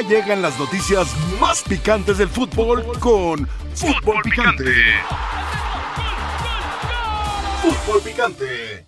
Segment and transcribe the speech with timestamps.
[0.00, 1.08] Ya llegan las noticias
[1.40, 4.72] más picantes del fútbol con Fútbol Picante.
[7.60, 8.86] Fútbol Picante.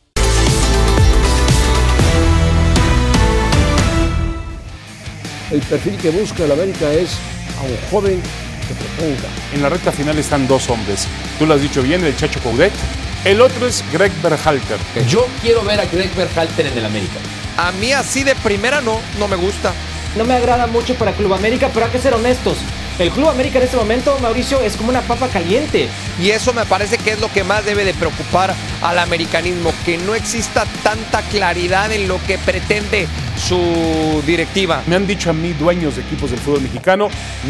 [5.50, 7.18] El perfil que busca el América es
[7.58, 8.22] a un joven
[8.68, 9.28] que proponga.
[9.52, 11.06] En la recta final están dos hombres.
[11.38, 12.72] Tú lo has dicho bien, el Chacho Coudet.
[13.24, 14.78] El otro es Greg Berhalter.
[15.08, 17.18] Yo quiero ver a Greg Berhalter en el América.
[17.58, 19.74] A mí así de primera no, no me gusta.
[20.16, 22.58] No me agrada mucho para Club América, pero hay que ser honestos.
[22.98, 25.88] El Club América en este momento, Mauricio, es como una papa caliente.
[26.20, 29.96] Y eso me parece que es lo que más debe de preocupar al americanismo, que
[29.96, 34.82] no exista tanta claridad en lo que pretende su directiva.
[34.86, 37.08] Me han dicho a mí, dueños de equipos del fútbol mexicano,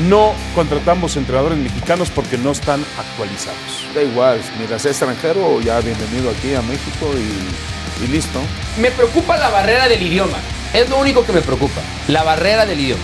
[0.08, 3.58] no contratamos entrenadores mexicanos porque no están actualizados.
[3.94, 8.38] Da igual, mientras sea extranjero, ya bienvenido aquí a México y, y listo.
[8.78, 10.38] Me preocupa la barrera del idioma.
[10.72, 11.80] Es lo único que me preocupa.
[12.08, 13.02] La barrera del idioma.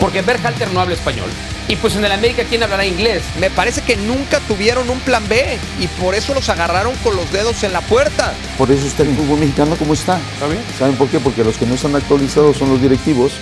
[0.00, 1.30] Porque Berhalter no habla español.
[1.68, 3.22] Y pues en el América, ¿quién hablará inglés?
[3.40, 7.30] Me parece que nunca tuvieron un plan B y por eso los agarraron con los
[7.32, 8.34] dedos en la puerta.
[8.58, 10.18] Por eso está el fútbol mexicano como está.
[10.34, 10.62] ¿Está bien?
[10.78, 11.20] ¿Saben por qué?
[11.20, 13.32] Porque los que no están actualizados son los directivos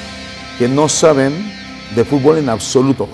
[0.59, 1.53] que no saben
[1.97, 3.09] de fútbol en absoluto.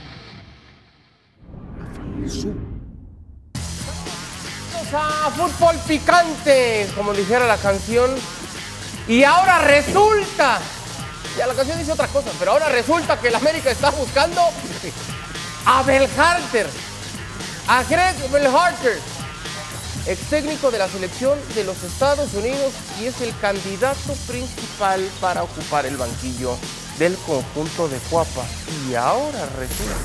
[4.94, 8.10] a fútbol picante, como dijera la canción.
[9.08, 10.58] Y ahora resulta,
[11.38, 14.42] ya la canción dice otra cosa, pero ahora resulta que el América está buscando
[15.64, 16.66] a Belharter,
[17.68, 18.98] a Greg Belharter,
[20.06, 25.42] ex técnico de la selección de los Estados Unidos y es el candidato principal para
[25.42, 26.58] ocupar el banquillo
[26.98, 28.44] del conjunto de Cuapa.
[28.90, 29.96] Y ahora resulta.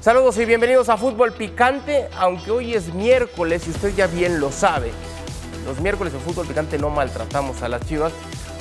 [0.00, 4.50] Saludos y bienvenidos a Fútbol Picante, aunque hoy es miércoles y usted ya bien lo
[4.50, 4.92] sabe.
[5.64, 8.12] Los miércoles en Fútbol Picante no maltratamos a las chivas.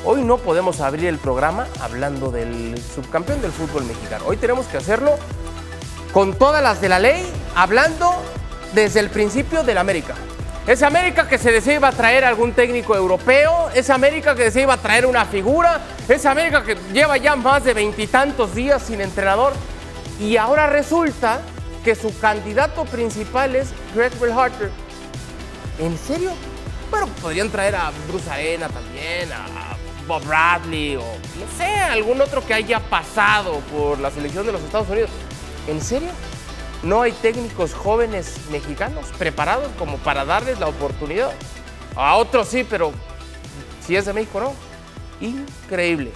[0.06, 4.26] Hoy no podemos abrir el programa hablando del subcampeón del fútbol mexicano.
[4.28, 5.16] Hoy tenemos que hacerlo
[6.14, 8.12] con todas las de la ley, hablando
[8.74, 10.16] desde el principio del América.
[10.68, 14.62] Esa América que se decía iba a traer algún técnico europeo, esa América que decía
[14.64, 19.02] iba a traer una figura, esa América que lleva ya más de veintitantos días sin
[19.02, 19.54] entrenador.
[20.20, 21.42] Y ahora resulta
[21.84, 24.70] que su candidato principal es Greg Berhalter.
[25.80, 26.32] ¿En serio?
[26.92, 32.46] Bueno, podrían traer a Bruce Arena también, a Bob Bradley o no sé, algún otro
[32.46, 35.10] que haya pasado por la selección de los Estados Unidos.
[35.68, 36.10] ¿En serio?
[36.84, 41.32] ¿No hay técnicos jóvenes mexicanos preparados como para darles la oportunidad?
[41.96, 42.92] A otros sí, pero
[43.86, 44.54] si es de México no.
[45.26, 46.12] Increíble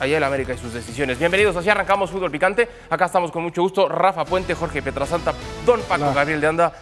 [0.00, 1.18] allá el América y sus decisiones.
[1.18, 2.68] Bienvenidos, así arrancamos Fútbol Picante.
[2.90, 3.88] Acá estamos con mucho gusto.
[3.88, 5.32] Rafa Puente, Jorge Pietrasanta,
[5.64, 6.72] Don Paco Gabriel de Anda.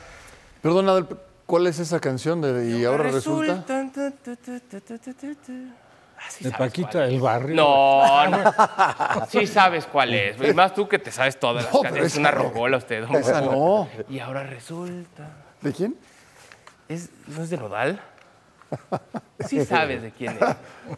[0.61, 1.06] Perdón, Adel,
[1.47, 3.65] ¿cuál es esa canción de Y ahora resulta?
[6.41, 7.55] De Paquita del Barrio.
[7.57, 8.53] No, no.
[9.29, 10.37] Sí sabes cuál es.
[10.43, 12.06] Y más tú que te sabes todas las No, canciones.
[12.06, 12.43] Es esa una no.
[12.43, 13.06] rocola usted.
[13.06, 13.89] don Esa no.
[14.09, 15.29] Y ahora resulta.
[15.61, 15.97] ¿De quién?
[16.89, 18.01] ¿Es, ¿No es de Nodal?
[19.47, 20.39] Sí sabes de quién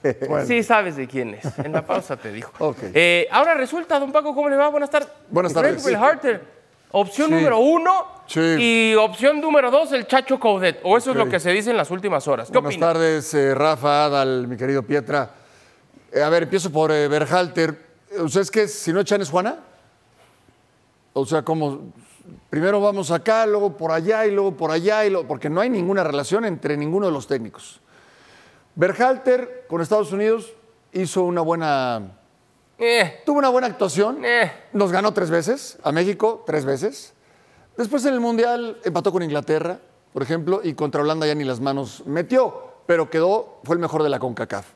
[0.02, 0.46] es.
[0.46, 1.58] Sí sabes de quién es.
[1.58, 2.52] En la pausa te dijo.
[2.58, 2.78] Ok.
[2.94, 4.68] Eh, ahora resulta, don Paco, ¿cómo le va?
[4.68, 5.08] Buenas tardes.
[5.28, 5.84] Buenas tardes.
[5.84, 6.42] Berhalter,
[6.92, 7.34] Opción Sí.
[7.34, 8.06] número uno.
[8.26, 8.40] Sí.
[8.40, 10.80] Y opción número dos, el Chacho Coudet.
[10.84, 12.50] O eso es lo que se dice en las últimas horas.
[12.50, 15.30] ¿Qué Buenas tardes, eh, Rafa, Adal, mi querido Pietra.
[16.12, 17.86] Eh, a ver, empiezo por eh, Berhalter.
[18.18, 18.68] ¿Ustedes qué?
[18.68, 19.58] Si no echan es Juana?
[21.12, 21.92] O sea, como
[22.50, 25.68] primero vamos acá, luego por allá y luego por allá, y luego, porque no hay
[25.70, 27.80] ninguna relación entre ninguno de los técnicos.
[28.74, 30.52] Berhalter con Estados Unidos
[30.92, 32.17] hizo una buena,
[32.78, 34.24] Eh, tuvo una buena actuación.
[34.24, 34.52] eh.
[34.72, 37.12] Nos ganó tres veces, a México tres veces.
[37.76, 39.80] Después en el Mundial empató con Inglaterra,
[40.12, 44.02] por ejemplo, y contra Holanda ya ni las manos metió, pero quedó, fue el mejor
[44.02, 44.66] de la CONCACAF.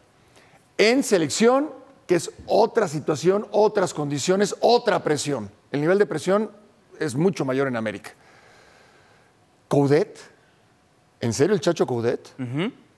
[0.78, 1.70] En selección,
[2.06, 5.50] que es otra situación, otras condiciones, otra presión.
[5.70, 6.50] El nivel de presión
[6.98, 8.10] es mucho mayor en América.
[9.68, 10.18] Coudet,
[11.20, 12.28] ¿en serio el Chacho Coudet?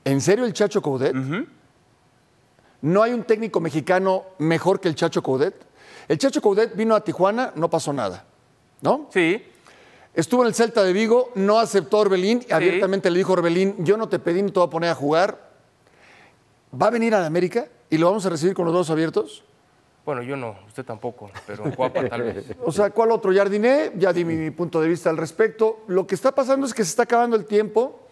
[0.05, 1.15] ¿En serio el Chacho Coudet?
[2.85, 5.55] ¿No hay un técnico mexicano mejor que el Chacho Coudet?
[6.07, 8.27] El Chacho Coudet vino a Tijuana, no pasó nada,
[8.83, 9.09] ¿no?
[9.11, 9.43] Sí.
[10.13, 13.39] Estuvo en el Celta de Vigo, no aceptó a Orbelín, y abiertamente le dijo a
[13.39, 15.49] Orbelín, yo no te pedí ni te voy a poner a jugar.
[16.79, 19.43] ¿Va a venir a la América y lo vamos a recibir con los brazos abiertos?
[20.05, 22.45] Bueno, yo no, usted tampoco, pero Guapa tal vez.
[22.67, 23.33] O sea, ¿cuál otro?
[23.33, 25.85] Jardiné, ya di mi, mi punto de vista al respecto.
[25.87, 28.04] Lo que está pasando es que se está acabando el tiempo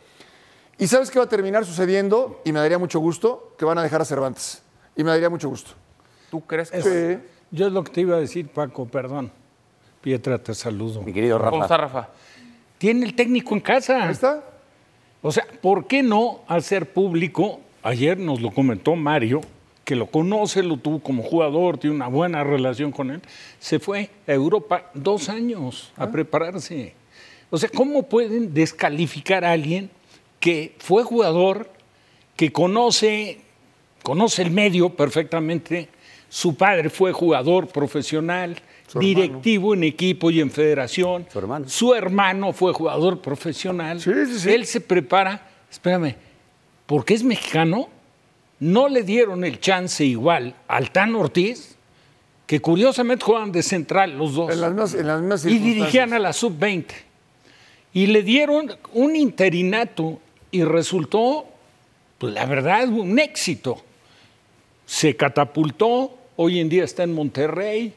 [0.82, 2.40] y ¿sabes qué va a terminar sucediendo?
[2.44, 4.62] Y me daría mucho gusto que van a dejar a Cervantes.
[4.96, 5.72] Y me daría mucho gusto.
[6.30, 7.28] ¿Tú crees que Sí.
[7.52, 9.30] Yo es lo que te iba a decir, Paco, perdón.
[10.00, 11.02] Pietra, te saludo.
[11.02, 11.64] Mi querido ¿Cómo Rafa.
[11.64, 12.08] está, Rafa?
[12.78, 14.04] Tiene el técnico en casa.
[14.04, 14.42] Ahí está.
[15.20, 17.60] O sea, ¿por qué no hacer público?
[17.84, 19.40] Ayer nos lo comentó Mario,
[19.84, 23.20] que lo conoce, lo tuvo como jugador, tiene una buena relación con él,
[23.60, 26.94] se fue a Europa dos años a prepararse.
[27.50, 29.90] O sea, ¿cómo pueden descalificar a alguien
[30.42, 31.70] que fue jugador,
[32.34, 33.38] que conoce,
[34.02, 35.88] conoce el medio perfectamente?
[36.28, 38.56] Su padre fue jugador profesional,
[38.88, 41.26] Su directivo en equipo y en federación.
[41.32, 41.68] Su hermano.
[41.68, 44.02] Su hermano fue jugador profesional.
[44.04, 46.16] Él se prepara, espérame,
[46.86, 47.88] porque es mexicano,
[48.58, 51.76] no le dieron el chance igual al Tan Ortiz,
[52.46, 54.50] que curiosamente juegan de central los dos.
[54.50, 56.86] En las mismas, en las y dirigían a la sub-20.
[57.92, 60.18] Y le dieron un interinato
[60.52, 61.46] y resultó,
[62.18, 63.82] pues la verdad, un éxito.
[64.86, 67.92] Se catapultó, hoy en día está en Monterrey.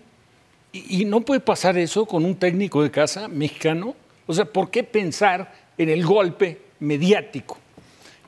[0.72, 3.94] Y, y no puede pasar eso con un técnico de casa mexicano.
[4.25, 7.60] O sea, ¿por qué pensar en el golpe mediático?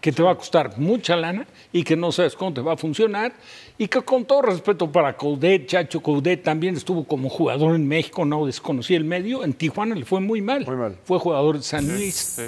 [0.01, 2.77] que te va a costar mucha lana y que no sabes cómo te va a
[2.77, 3.33] funcionar
[3.77, 8.25] y que con todo respeto para Coudet, Chacho Coudet también estuvo como jugador en México,
[8.25, 10.65] no desconocía el medio, en Tijuana le fue muy mal,
[11.03, 12.39] fue jugador de San Luis.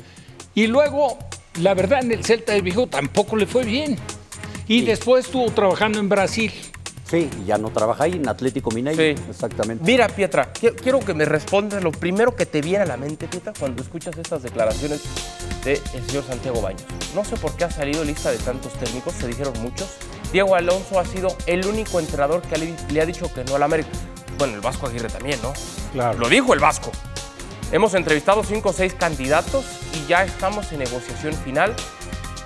[0.56, 1.18] Y luego,
[1.62, 3.98] la verdad, en el Celta de Vigo tampoco le fue bien.
[4.68, 6.52] Y después estuvo trabajando en Brasil.
[7.10, 9.02] Sí, y ya no trabaja ahí en Atlético Mineiro.
[9.02, 9.24] Sí.
[9.32, 9.84] Exactamente.
[9.84, 13.28] Mira, Pietra, qui- quiero que me respondas lo primero que te viene a la mente,
[13.28, 15.02] Pietra, cuando escuchas estas declaraciones
[15.66, 15.78] del
[16.08, 16.84] señor Santiago Baños.
[17.16, 19.88] No sé por qué ha salido lista de tantos técnicos, se dijeron muchos.
[20.32, 23.64] Diego Alonso ha sido el único entrenador que le, le ha dicho que no al
[23.64, 23.90] América.
[24.38, 25.52] Bueno, el Vasco Aguirre también, ¿no?
[25.94, 26.20] Claro.
[26.20, 26.92] Lo dijo el Vasco.
[27.72, 29.64] Hemos entrevistado cinco o seis candidatos
[29.94, 31.76] y ya estamos en negociación final.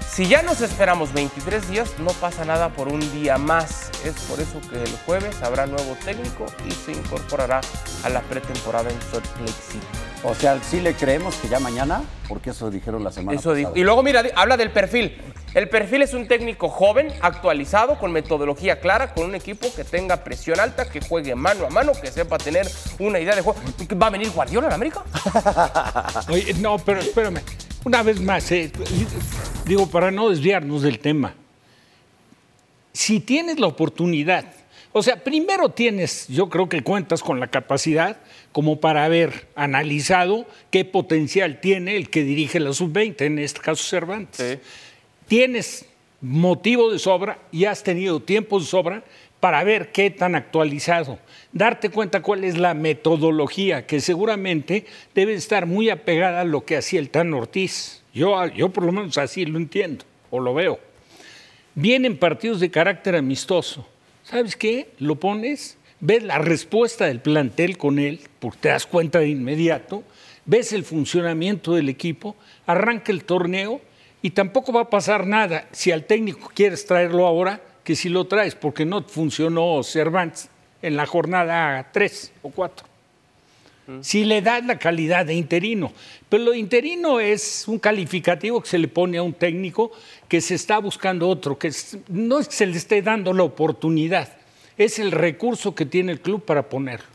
[0.10, 3.90] Si ya nos esperamos 23 días, no pasa nada por un día más.
[4.06, 7.62] Es por eso que el jueves habrá nuevo técnico y se incorporará
[8.04, 9.88] a la pretemporada en Salt Lake City.
[10.24, 13.70] O sea, sí le creemos que ya mañana, porque eso dijeron la semana Eso dijo.
[13.70, 13.80] pasada.
[13.80, 15.20] Y luego, mira, habla del perfil.
[15.54, 20.24] El perfil es un técnico joven, actualizado, con metodología clara, con un equipo que tenga
[20.24, 22.68] presión alta, que juegue mano a mano, que sepa tener
[22.98, 23.60] una idea de juego.
[24.02, 25.04] ¿Va a venir Guardiola en América?
[26.30, 27.42] Oye, no, pero espérame.
[27.86, 28.72] Una vez más, eh,
[29.66, 31.36] digo, para no desviarnos del tema.
[32.92, 34.46] Si tienes la oportunidad,
[34.92, 38.18] o sea, primero tienes, yo creo que cuentas con la capacidad
[38.52, 43.84] como para haber analizado qué potencial tiene el que dirige la sub-20, en este caso
[43.84, 44.60] Cervantes.
[45.34, 45.88] Tienes
[46.22, 49.04] motivo de sobra y has tenido tiempo de sobra
[49.40, 51.18] para ver qué tan actualizado,
[51.52, 54.86] darte cuenta cuál es la metodología que seguramente
[55.16, 58.04] debe estar muy apegada a lo que hacía el Tan Ortiz.
[58.14, 60.80] Yo, yo por lo menos así lo entiendo o lo veo.
[61.74, 63.88] Vienen partidos de carácter amistoso.
[64.22, 64.92] ¿Sabes qué?
[65.00, 70.04] Lo pones, ves la respuesta del plantel con él, porque te das cuenta de inmediato,
[70.46, 72.36] ves el funcionamiento del equipo,
[72.68, 73.82] arranca el torneo
[74.24, 78.26] y tampoco va a pasar nada si al técnico quieres traerlo ahora que si lo
[78.26, 80.50] traes, porque no funcionó Cervantes
[80.82, 82.88] en la jornada 3 o 4.
[84.00, 85.92] Si le das la calidad de interino.
[86.30, 89.92] Pero lo de interino es un calificativo que se le pone a un técnico
[90.30, 91.70] que se está buscando otro, que
[92.08, 94.30] no es que se le esté dando la oportunidad,
[94.78, 97.08] es el recurso que tiene el club para ponerlo.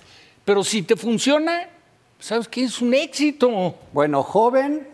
[0.44, 1.70] Pero si te funciona,
[2.18, 2.64] ¿sabes qué?
[2.64, 3.76] Es un éxito.
[3.94, 4.86] Bueno, joven,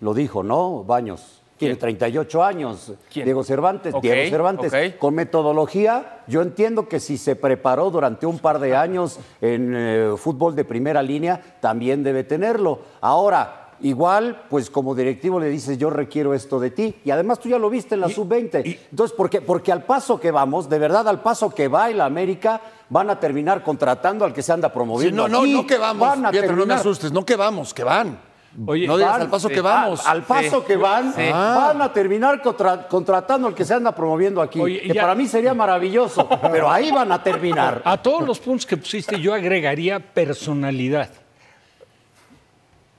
[0.00, 0.84] lo dijo, ¿no?
[0.84, 1.40] Baños.
[1.56, 2.92] Tiene 38 años.
[3.12, 3.94] Diego Cervantes.
[4.02, 4.94] Diego Cervantes.
[4.98, 10.14] Con metodología, yo entiendo que si se preparó durante un par de años en eh,
[10.16, 12.80] fútbol de primera línea, también debe tenerlo.
[13.00, 16.96] Ahora, igual, pues como directivo le dices, yo requiero esto de ti.
[17.04, 18.78] Y además tú ya lo viste en la sub-20.
[18.90, 19.40] Entonces, ¿por qué?
[19.40, 23.20] Porque al paso que vamos, de verdad, al paso que va el América, van a
[23.20, 25.28] terminar contratando al que se anda promoviendo.
[25.28, 25.52] no, no, aquí.
[25.52, 26.08] no que vamos.
[26.08, 28.33] Van a Pietro, no me asustes, no que vamos, que van.
[28.66, 29.54] Oye, no digas Van, al paso sí.
[29.54, 30.00] que vamos.
[30.06, 30.66] Ah, Al paso Sí.
[30.68, 31.22] que van, Sí.
[31.30, 34.60] van a terminar contra- contratando al que se anda promoviendo aquí.
[34.60, 37.82] Oye, que ya- para mí sería maravilloso, pero ahí van a terminar.
[37.84, 41.10] A todos los puntos que pusiste yo agregaría personalidad.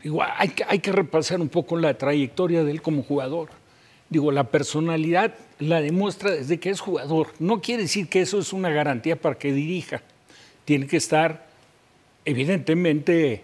[0.04, 3.50] Digo, hay que, hay que repasar un poco la trayectoria de él como jugador.
[4.10, 7.28] Digo, la personalidad la demuestra desde que es jugador.
[7.40, 10.02] No quiere decir que eso es una garantía para que dirija.
[10.66, 11.48] Tiene que estar,
[12.26, 13.44] evidentemente,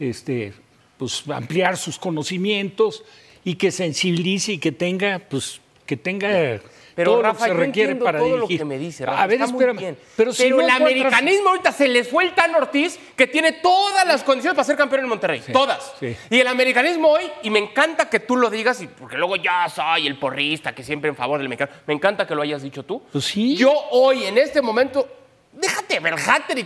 [0.00, 0.52] este,
[1.00, 3.02] pues, ampliar sus conocimientos
[3.44, 6.60] y que sensibilice y que tenga, pues, que tenga
[6.94, 8.40] Pero todo Rafa, lo que se yo requiere para todo dirigir.
[8.40, 9.96] lo que me dice, Rafa, A ver, está muy bien.
[10.14, 13.26] Pero, si Pero no el encuentras- americanismo ahorita se les fue el Tan Ortiz, que
[13.26, 15.42] tiene todas las condiciones para ser campeón en Monterrey.
[15.52, 15.94] todas.
[15.98, 16.14] sí.
[16.28, 19.68] Y el americanismo hoy, y me encanta que tú lo digas, y porque luego ya
[19.68, 21.72] soy el porrista que siempre en favor del mexicano.
[21.86, 23.02] Me encanta que lo hayas dicho tú.
[23.10, 23.56] Pues sí.
[23.56, 25.08] Yo hoy, en este momento,
[25.52, 26.58] déjate ver Hatter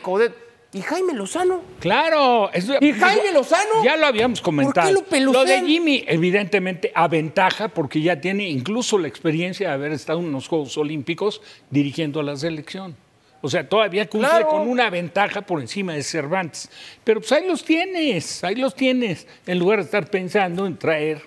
[0.75, 0.81] y Coudet.
[0.81, 1.63] ¿Y Jaime Lozano?
[1.81, 2.51] Claro.
[2.53, 3.85] es- ¿Y Jaime Lozano?
[3.85, 4.93] Ya lo habíamos comentado.
[4.95, 9.93] ¿Por qué lo de Jimmy, evidentemente, aventaja porque ya tiene incluso la experiencia de haber
[9.93, 11.41] estado en los Juegos Olímpicos
[11.71, 12.97] dirigiendo a la selección.
[13.41, 14.49] O sea, todavía cumple Claro.
[14.49, 16.71] con una ventaja por encima de Cervantes.
[17.05, 21.21] Pero pues ahí los tienes, ahí los tienes, en lugar de estar pensando en traer.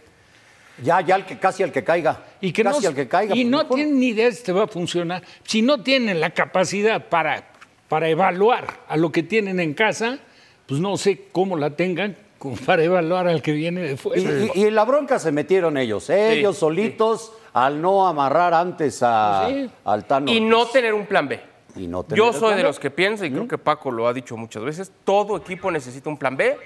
[0.84, 2.24] Ya, ya, al que, casi al que caiga.
[2.42, 3.36] Y que casi no, al que caiga.
[3.36, 3.76] y pues, no mejor.
[3.76, 5.24] tienen ni idea si te va a funcionar.
[5.44, 7.44] Si no tienen la capacidad para,
[7.90, 10.20] para evaluar a lo que tienen en casa,
[10.68, 14.22] pues no sé cómo la tengan como para evaluar al que viene de Y, fuera.
[14.22, 19.46] y- y en la bronca se metieron ellos, ellos solitos, al no amarrar antes a,
[19.50, 19.72] Pues Sí.
[19.86, 20.32] al Tano.
[20.32, 21.40] Y no tener un plan B.
[21.76, 24.14] Y no tener Yo soy de los que piensa, y creo que Paco lo ha
[24.14, 26.58] dicho muchas veces, todo equipo necesita un plan B,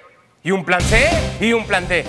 [0.44, 1.08] y un plan C,
[1.40, 2.04] y un plan D.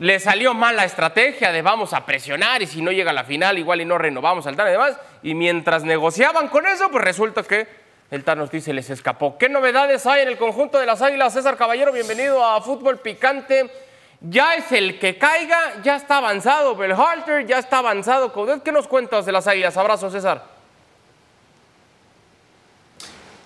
[0.00, 3.24] Le salió mal la estrategia de vamos a presionar y si no llega a la
[3.24, 4.96] final igual y no renovamos al Tano y demás.
[5.22, 7.66] Y mientras negociaban con eso, pues resulta que
[8.10, 9.38] el Tano Ortiz se les escapó.
[9.38, 11.32] ¿Qué novedades hay en el conjunto de las Águilas?
[11.32, 13.70] César Caballero, bienvenido a Fútbol Picante.
[14.20, 18.32] Ya es el que caiga, ya está avanzado Belhalter, ya está avanzado.
[18.62, 19.76] ¿Qué nos cuentas de las Águilas?
[19.76, 20.44] Abrazo, César.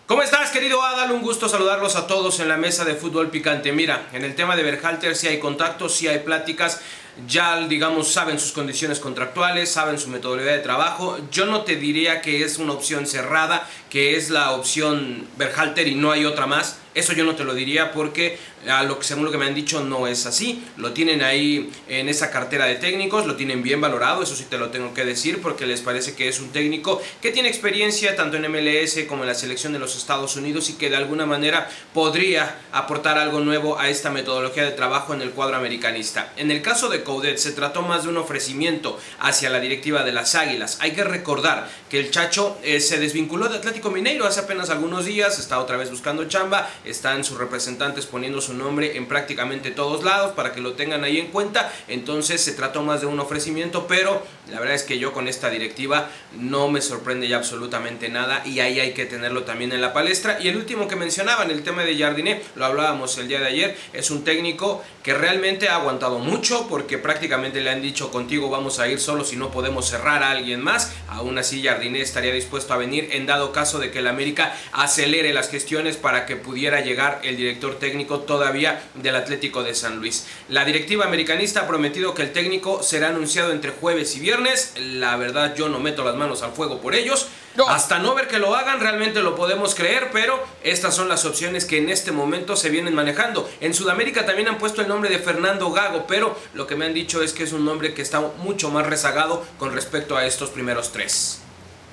[0.06, 1.10] ¿Cómo estás, querido Adal?
[1.10, 3.72] Un gusto saludarlos a todos en la mesa de fútbol picante.
[3.72, 6.80] Mira, en el tema de Berhalter sí hay contactos, sí hay pláticas.
[7.26, 11.18] Ya, digamos, saben sus condiciones contractuales, saben su metodología de trabajo.
[11.32, 15.96] Yo no te diría que es una opción cerrada, que es la opción Berhalter y
[15.96, 16.78] no hay otra más.
[16.94, 19.54] Eso yo no te lo diría porque, a lo que, según lo que me han
[19.54, 20.64] dicho, no es así.
[20.76, 24.58] Lo tienen ahí en esa cartera de técnicos, lo tienen bien valorado, eso sí te
[24.58, 28.36] lo tengo que decir, porque les parece que es un técnico que tiene experiencia tanto
[28.36, 31.68] en MLS como en la selección de los Estados Unidos y que de alguna manera
[31.92, 36.32] podría aportar algo nuevo a esta metodología de trabajo en el cuadro americanista.
[36.36, 40.12] En el caso de Coudet se trató más de un ofrecimiento hacia la directiva de
[40.12, 40.78] las Águilas.
[40.80, 45.04] Hay que recordar que el Chacho eh, se desvinculó de Atlético Mineiro hace apenas algunos
[45.04, 50.04] días, está otra vez buscando chamba, están sus representantes poniendo su nombre en prácticamente todos
[50.04, 51.72] lados para que lo tengan ahí en cuenta.
[51.88, 55.50] Entonces se trató más de un ofrecimiento, pero la verdad es que yo con esta
[55.50, 59.92] directiva no me sorprende ya absolutamente nada y ahí hay que tenerlo también en la
[59.92, 60.38] palestra.
[60.40, 63.76] Y el último que mencionaban, el tema de Jardiné, lo hablábamos el día de ayer,
[63.92, 68.78] es un técnico que realmente ha aguantado mucho porque prácticamente le han dicho contigo vamos
[68.78, 70.92] a ir solo si no podemos cerrar a alguien más.
[71.08, 75.32] Aún así Jardiné estaría dispuesto a venir en dado caso de que el América acelere
[75.32, 80.26] las gestiones para que pudiera llegar el director técnico todavía del Atlético de San Luis.
[80.48, 84.72] La directiva americanista ha prometido que el técnico será anunciado entre jueves y viernes.
[84.76, 87.28] La verdad yo no meto las manos al fuego por ellos.
[87.68, 91.64] Hasta no ver que lo hagan, realmente lo podemos creer, pero estas son las opciones
[91.64, 93.48] que en este momento se vienen manejando.
[93.60, 96.94] En Sudamérica también han puesto el nombre de Fernando Gago, pero lo que me han
[96.94, 100.50] dicho es que es un nombre que está mucho más rezagado con respecto a estos
[100.50, 101.43] primeros tres.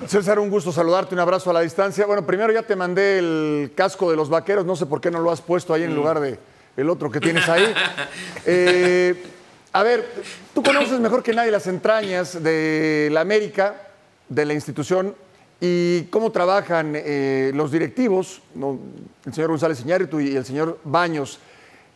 [0.06, 2.06] César, un gusto saludarte, un abrazo a la distancia.
[2.06, 5.20] Bueno, primero ya te mandé el casco de los vaqueros, no sé por qué no
[5.20, 6.38] lo has puesto ahí en lugar de
[6.76, 7.64] el otro que tienes ahí.
[8.44, 9.22] Eh,
[9.72, 10.04] a ver,
[10.52, 13.76] tú conoces mejor que nadie las entrañas de la América,
[14.28, 15.14] de la institución,
[15.60, 18.80] y cómo trabajan eh, los directivos, ¿no?
[19.24, 21.38] el señor González Iñárritu y el señor Baños.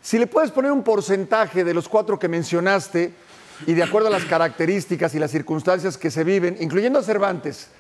[0.00, 3.12] Si le puedes poner un porcentaje de los cuatro que mencionaste
[3.66, 7.70] y de acuerdo a las características y las circunstancias que se viven, incluyendo a Cervantes,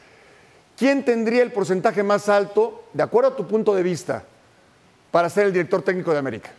[0.76, 4.24] ¿quién tendría el porcentaje más alto, de acuerdo a tu punto de vista,
[5.10, 6.50] para ser el director técnico de América?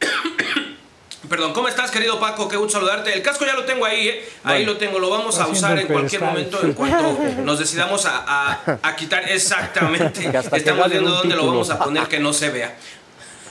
[1.28, 2.48] Perdón, ¿cómo estás, querido Paco?
[2.48, 3.12] Qué gusto saludarte.
[3.12, 4.28] El casco ya lo tengo ahí, ¿eh?
[4.44, 4.72] Ahí Bueno.
[4.72, 8.78] lo tengo, lo vamos a usar en cualquier momento, en cuanto nos decidamos a, a-
[8.82, 10.30] a quitar exactamente.
[10.56, 12.74] Estamos viendo dónde lo vamos a poner que no se vea.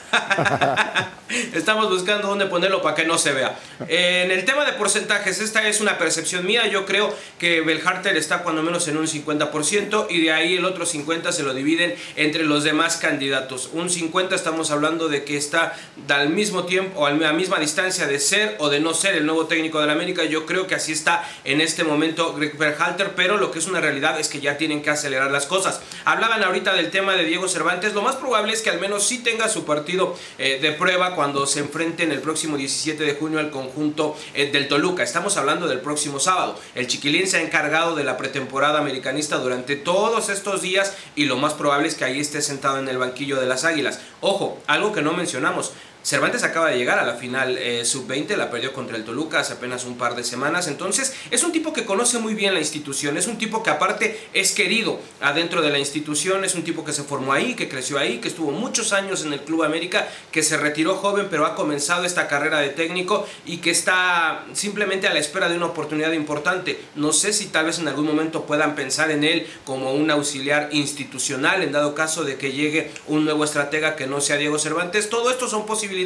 [1.52, 3.58] Estamos buscando dónde ponerlo para que no se vea.
[3.86, 6.66] En el tema de porcentajes, esta es una percepción mía.
[6.68, 10.86] Yo creo que Belharter está cuando menos en un 50% y de ahí el otro
[10.86, 13.70] 50% se lo dividen entre los demás candidatos.
[13.74, 15.76] Un 50% estamos hablando de que está
[16.08, 19.26] al mismo tiempo o a la misma distancia de ser o de no ser el
[19.26, 20.24] nuevo técnico de la América.
[20.24, 23.80] Yo creo que así está en este momento Greg Berhalter, pero lo que es una
[23.80, 25.80] realidad es que ya tienen que acelerar las cosas.
[26.06, 27.92] Hablaban ahorita del tema de Diego Cervantes.
[27.92, 29.97] Lo más probable es que al menos sí tenga su partido
[30.38, 34.68] eh, de prueba cuando se enfrenten el próximo 17 de junio al conjunto eh, del
[34.68, 35.02] Toluca.
[35.02, 36.58] Estamos hablando del próximo sábado.
[36.74, 41.36] El chiquilín se ha encargado de la pretemporada americanista durante todos estos días y lo
[41.36, 44.00] más probable es que ahí esté sentado en el banquillo de las Águilas.
[44.20, 45.72] Ojo, algo que no mencionamos.
[46.08, 49.52] Cervantes acaba de llegar a la final eh, sub-20, la perdió contra el Toluca hace
[49.52, 53.18] apenas un par de semanas, entonces es un tipo que conoce muy bien la institución,
[53.18, 56.94] es un tipo que aparte es querido adentro de la institución, es un tipo que
[56.94, 60.42] se formó ahí, que creció ahí, que estuvo muchos años en el Club América, que
[60.42, 65.12] se retiró joven pero ha comenzado esta carrera de técnico y que está simplemente a
[65.12, 66.80] la espera de una oportunidad importante.
[66.94, 70.70] No sé si tal vez en algún momento puedan pensar en él como un auxiliar
[70.72, 75.10] institucional en dado caso de que llegue un nuevo estratega que no sea Diego Cervantes.
[75.10, 75.97] Todo esto son posibilidades,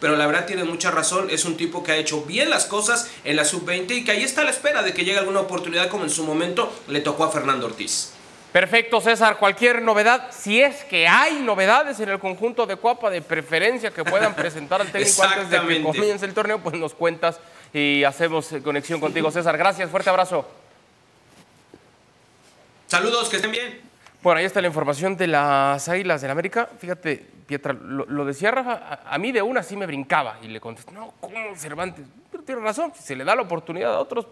[0.00, 1.28] pero la verdad tiene mucha razón.
[1.30, 4.22] Es un tipo que ha hecho bien las cosas en la sub-20 y que ahí
[4.22, 7.24] está a la espera de que llegue alguna oportunidad como en su momento le tocó
[7.24, 8.12] a Fernando Ortiz.
[8.54, 9.38] Perfecto, César.
[9.38, 14.04] Cualquier novedad, si es que hay novedades en el conjunto de Cuapa, de preferencia que
[14.04, 17.40] puedan presentar al técnico antes de que comience el torneo, pues nos cuentas
[17.72, 19.58] y hacemos eh, conexión contigo, César.
[19.58, 20.46] Gracias, fuerte abrazo.
[22.86, 23.80] Saludos, que estén bien.
[24.24, 26.66] Bueno, ahí está la información de las Águilas del América.
[26.78, 30.92] Fíjate, Pietra, lo, decía Rafa, a, mí de una sí me brincaba y le contesté,
[30.92, 32.06] no, ¿cómo Cervantes?
[32.32, 34.26] Pero tiene razón, si se le da la oportunidad a otros,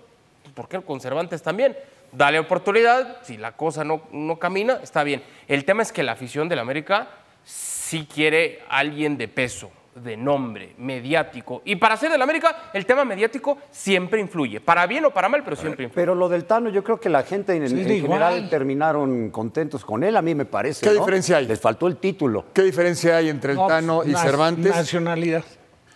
[0.54, 1.76] ¿por qué con Cervantes también?
[2.10, 5.22] Dale oportunidad, si la cosa no, no camina, está bien.
[5.46, 7.10] El tema es que la afición del América
[7.44, 11.60] sí quiere alguien de peso, de nombre, mediático.
[11.64, 14.60] Y para ser del América, el tema mediático siempre influye.
[14.60, 15.94] Para bien o para mal, pero siempre influye.
[16.02, 20.16] Pero lo del Tano, yo creo que la gente en, general terminaron contentos con él,
[20.16, 20.86] a mí me parece.
[20.86, 21.46] ¿Qué diferencia hay?
[21.46, 22.46] Les faltó el título.
[22.54, 24.74] ¿Qué diferencia hay entre el Tano y Cervantes?
[24.74, 25.44] Nacionalidad.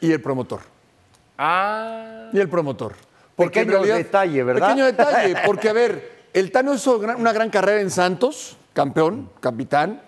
[0.00, 0.60] Y el promotor.
[1.38, 2.28] Ah.
[2.32, 2.94] Y el promotor.
[3.34, 4.68] Porque pequeño detalle, ¿verdad?
[4.68, 10.02] Pequeño detalle, porque a ver, el Tano hizo una gran carrera en Santos, campeón, capitán.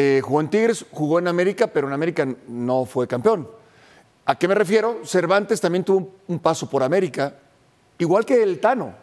[0.00, 3.48] Eh, jugó en Tigres, jugó en América, pero en América no fue campeón.
[4.26, 5.00] ¿A qué me refiero?
[5.04, 7.34] Cervantes también tuvo un paso por América,
[7.98, 8.94] igual que el Tano.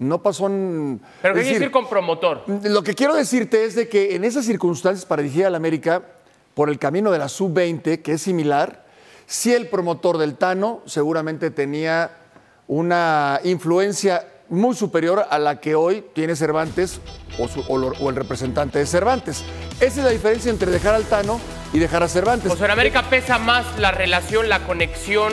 [0.00, 1.00] No pasó en.
[1.22, 2.42] ¿Pero qué quiere decir con promotor?
[2.64, 6.02] Lo que quiero decirte es de que en esas circunstancias para dirigir al América,
[6.54, 8.84] por el camino de la sub-20, que es similar,
[9.26, 12.10] si el promotor del Tano seguramente tenía
[12.66, 17.00] una influencia muy superior a la que hoy tiene Cervantes
[17.38, 19.44] o, el representante de Cervantes.
[19.80, 21.40] Esa es la diferencia entre dejar al Tano
[21.72, 22.52] y dejar a Cervantes.
[22.52, 25.32] O sea, en América pesa más la relación, la conexión.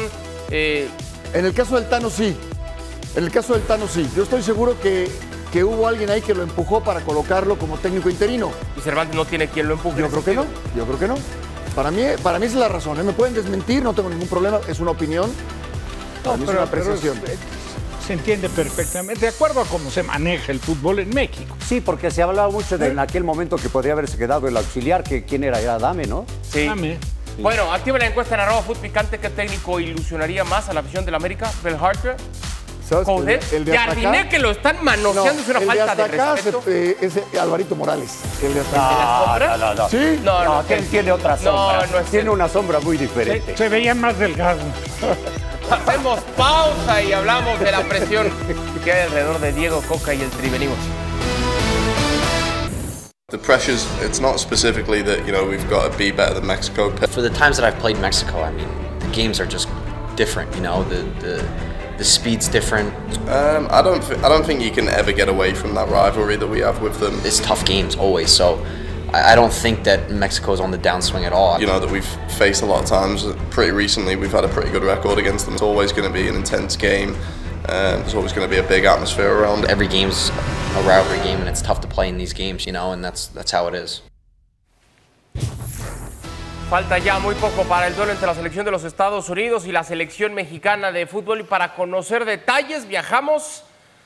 [0.50, 0.88] Eh,
[1.34, 2.36] en el caso del Tano sí.
[3.16, 4.10] En el caso del Tano sí.
[4.16, 5.10] Yo estoy seguro que,
[5.52, 8.52] que hubo alguien ahí que lo empujó para colocarlo como técnico interino.
[8.78, 10.00] ¿Y Cervantes no tiene quien lo empuje?
[10.00, 10.46] Yo creo que no.
[10.76, 11.16] Yo creo que no.
[11.76, 13.00] Para mí, para mí esa es la razón.
[13.00, 13.04] ¿eh?
[13.04, 14.60] Me pueden desmentir, no tengo ningún problema.
[14.68, 15.32] Es una opinión.
[16.26, 17.20] No, es una apreciación
[18.06, 21.56] se entiende perfectamente, de acuerdo a cómo se maneja el fútbol en México.
[21.66, 25.04] Sí, porque se hablaba mucho de en aquel momento que podría haberse quedado el auxiliar,
[25.04, 26.26] que quién era, era Dame, ¿no?
[26.42, 26.66] Sí.
[26.66, 26.98] Dame.
[27.40, 29.18] Bueno, activa la encuesta en arroba Foot Picante.
[29.20, 31.52] ¿Qué técnico ilusionaría más a la afición del América?
[31.64, 32.16] ¿Bel Harter?
[32.88, 33.08] ¿Sabes?
[33.54, 36.64] El, de Jardiné que lo están manoseando es una falta de, respeto.
[36.68, 38.20] Eh, es, Alvarito Morales.
[38.44, 40.20] El de no, no, no, no, ¿Sí?
[40.22, 41.88] No, no, tiene otra sombra.
[41.88, 43.54] No, no tiene una sombra muy diferente.
[43.54, 44.60] Se, se veía más delgado.
[45.74, 48.30] Hacemos pausa y hablamos de la presión
[48.84, 50.50] que hay alrededor de Diego Coca y el Tri.
[50.50, 50.78] Venimos.
[53.30, 56.92] The pressures, it's not specifically that, you know, we've got to be better than Mexico.
[57.08, 59.68] For the times that I've played Mexico, I mean, the games are just
[60.16, 61.44] different, you know, the, the,
[61.98, 62.94] the speed's different.
[63.28, 66.48] Um, I, don't I don't think you can ever get away from that rivalry that
[66.48, 67.20] we have with them.
[67.24, 68.64] It's tough games always, so
[69.14, 71.60] I don't think that Mexico is on the downswing at all.
[71.60, 72.06] You know, that we've
[72.38, 73.26] faced a lot of times.
[73.52, 75.54] Pretty recently, we've had a pretty good record against them.
[75.54, 77.10] It's always going to be an intense game.
[77.70, 79.66] Um, there's always going to be a big atmosphere around.
[79.66, 82.92] Every game's a rivalry game, and it's tough to play in these games, you know,
[82.92, 84.02] and that's that's how it is.
[86.70, 89.72] Falta ya muy poco para el duelo entre la selección de los Estados Unidos y
[89.72, 93.64] la selección mexicana de fútbol y para conocer detalles viajamos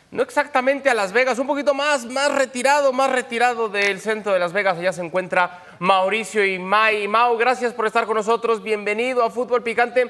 [0.10, 4.40] no exactamente a Las Vegas, un poquito más, más retirado, más retirado del centro de
[4.40, 4.78] Las Vegas.
[4.78, 7.08] Allá se encuentra Mauricio y Mai.
[7.08, 8.64] Mau, gracias por estar con nosotros.
[8.64, 10.10] Bienvenido a Fútbol Picante.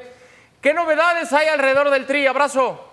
[0.61, 2.27] ¿Qué novedades hay alrededor del Tri?
[2.27, 2.87] Abrazo.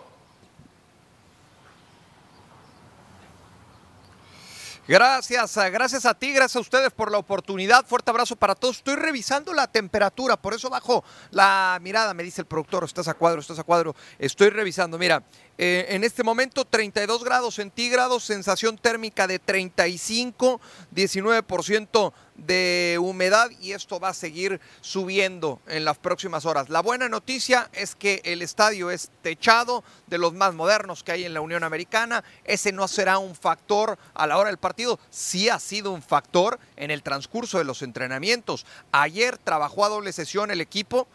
[4.87, 7.87] Gracias, gracias a ti, gracias a ustedes por la oportunidad.
[7.87, 8.77] Fuerte abrazo para todos.
[8.77, 13.15] Estoy revisando la temperatura, por eso bajo la mirada, me dice el productor, estás a
[13.15, 13.97] cuadro, estás a cuadro.
[14.19, 15.23] Estoy revisando, mira,
[15.57, 20.61] eh, en este momento 32 grados centígrados, sensación térmica de 35,
[20.93, 26.71] 19% de humedad y esto va a seguir subiendo en las próximas horas.
[26.71, 31.25] La buena noticia es que el estadio es techado, de los más modernos que hay
[31.25, 32.25] en la Unión Americana.
[32.45, 36.59] Ese no será un factor a la hora del partido, sí ha sido un factor
[36.75, 38.67] en el transcurso de los entrenamientos.
[38.91, 41.07] Ayer trabajó a doble sesión el equipo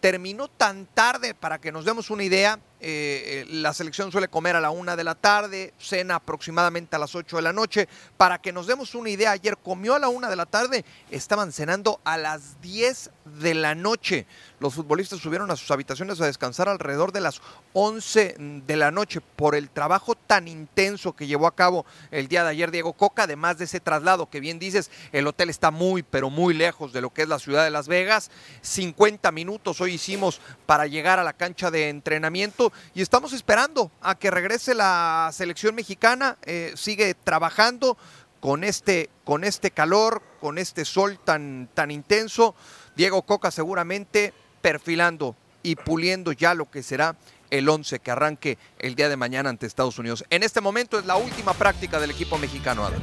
[0.00, 4.60] terminó tan tarde, para que nos demos una idea, eh, la selección suele comer a
[4.60, 7.88] la una de la tarde, cena aproximadamente a las 8 de la noche.
[8.16, 11.52] Para que nos demos una idea, ayer comió a la una de la tarde, estaban
[11.52, 13.10] cenando a las 10
[13.40, 14.26] de la noche.
[14.60, 17.40] Los futbolistas subieron a sus habitaciones a descansar alrededor de las
[17.74, 18.36] 11
[18.66, 22.50] de la noche por el trabajo tan intenso que llevó a cabo el día de
[22.50, 26.30] ayer Diego Coca, además de ese traslado que bien dices, el hotel está muy, pero
[26.30, 28.30] muy lejos de lo que es la ciudad de Las Vegas.
[28.62, 34.14] 50 minutos hoy hicimos para llegar a la cancha de entrenamiento y estamos esperando a
[34.14, 37.96] que regrese la selección mexicana, eh, sigue trabajando
[38.40, 42.54] con este, con este calor, con este sol tan, tan intenso.
[42.96, 47.16] Diego Coca seguramente perfilando y puliendo ya lo que será
[47.50, 50.24] el 11 que arranque el día de mañana ante Estados Unidos.
[50.30, 53.00] En este momento es la última práctica del equipo mexicano, Adam.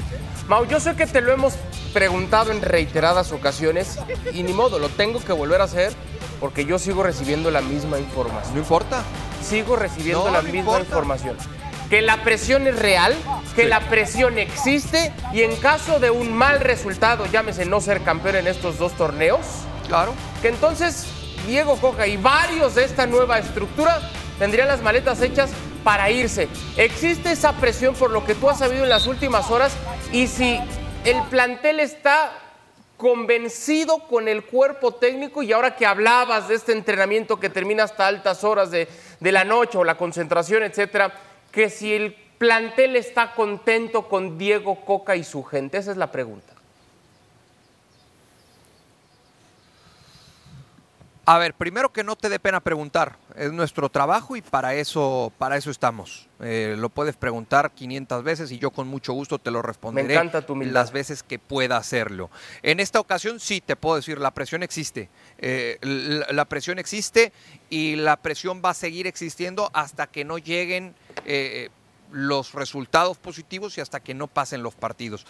[0.47, 1.53] Mau, yo sé que te lo hemos
[1.93, 3.97] preguntado en reiteradas ocasiones
[4.31, 5.91] y ni modo, lo tengo que volver a hacer
[6.39, 8.53] porque yo sigo recibiendo la misma información.
[8.53, 9.01] No importa.
[9.43, 10.81] Sigo recibiendo No, la no misma importa.
[10.83, 11.37] información.
[11.89, 13.15] Que la presión es real,
[13.55, 13.67] que Sí.
[13.67, 18.47] la presión existe y en caso de un mal resultado, llámese no ser campeón en
[18.47, 19.39] estos dos torneos,
[19.87, 21.05] claro, que entonces
[21.47, 24.01] Diego Coca y varios de esta nueva estructura
[24.39, 25.51] tendrían las maletas hechas
[25.83, 26.47] para irse.
[26.77, 29.75] Existe esa presión por lo que tú has sabido en las últimas horas
[30.11, 30.59] y si
[31.03, 32.31] el plantel está
[32.97, 38.07] convencido con el cuerpo técnico y ahora que hablabas de este entrenamiento que termina hasta
[38.07, 38.87] altas horas de,
[39.19, 41.13] de la noche o la concentración, etcétera,
[41.51, 46.11] que si el plantel está contento con Diego Coca y su gente, esa es la
[46.11, 46.54] pregunta.
[51.27, 55.33] A ver, primero que no te dé pena preguntar, es nuestro trabajo y para eso,
[55.39, 56.27] para eso estamos.
[56.39, 60.45] Eh, lo puedes preguntar 500 veces y yo con mucho gusto te lo responderé encanta
[60.45, 62.29] tu las veces que pueda hacerlo.
[62.61, 65.09] En esta ocasión sí te puedo decir, la presión existe.
[65.39, 67.33] Eh, la, la presión existe
[67.71, 70.93] y la presión va a seguir existiendo hasta que no lleguen
[71.25, 71.69] eh,
[72.11, 75.25] los resultados positivos y hasta que no pasen los partidos.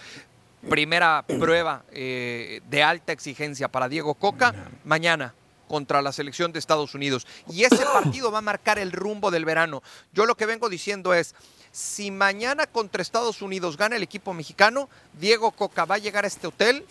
[0.69, 4.53] Primera prueba eh, de alta exigencia para Diego Coca
[4.83, 5.33] mañana
[5.67, 7.27] contra la selección de Estados Unidos.
[7.49, 9.83] Y ese partido va a marcar el rumbo del verano.
[10.13, 11.35] Yo lo que vengo diciendo es,
[11.71, 16.27] si mañana contra Estados Unidos gana el equipo mexicano, Diego Coca va a llegar a
[16.27, 16.85] este hotel,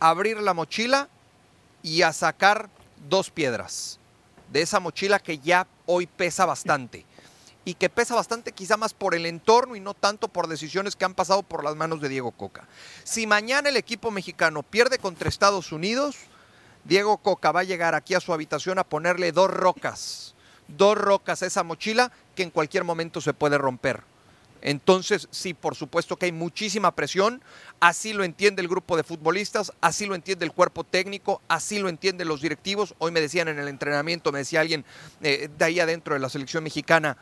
[0.00, 1.08] a abrir la mochila
[1.82, 2.68] y a sacar
[3.08, 4.00] dos piedras
[4.52, 7.06] de esa mochila que ya hoy pesa bastante
[7.64, 11.04] y que pesa bastante quizá más por el entorno y no tanto por decisiones que
[11.04, 12.66] han pasado por las manos de Diego Coca.
[13.04, 16.16] Si mañana el equipo mexicano pierde contra Estados Unidos,
[16.84, 20.34] Diego Coca va a llegar aquí a su habitación a ponerle dos rocas,
[20.68, 24.02] dos rocas a esa mochila que en cualquier momento se puede romper.
[24.62, 27.42] Entonces, sí, por supuesto que hay muchísima presión,
[27.80, 31.88] así lo entiende el grupo de futbolistas, así lo entiende el cuerpo técnico, así lo
[31.88, 32.94] entienden los directivos.
[32.98, 34.84] Hoy me decían en el entrenamiento, me decía alguien
[35.22, 37.16] eh, de ahí adentro de la selección mexicana,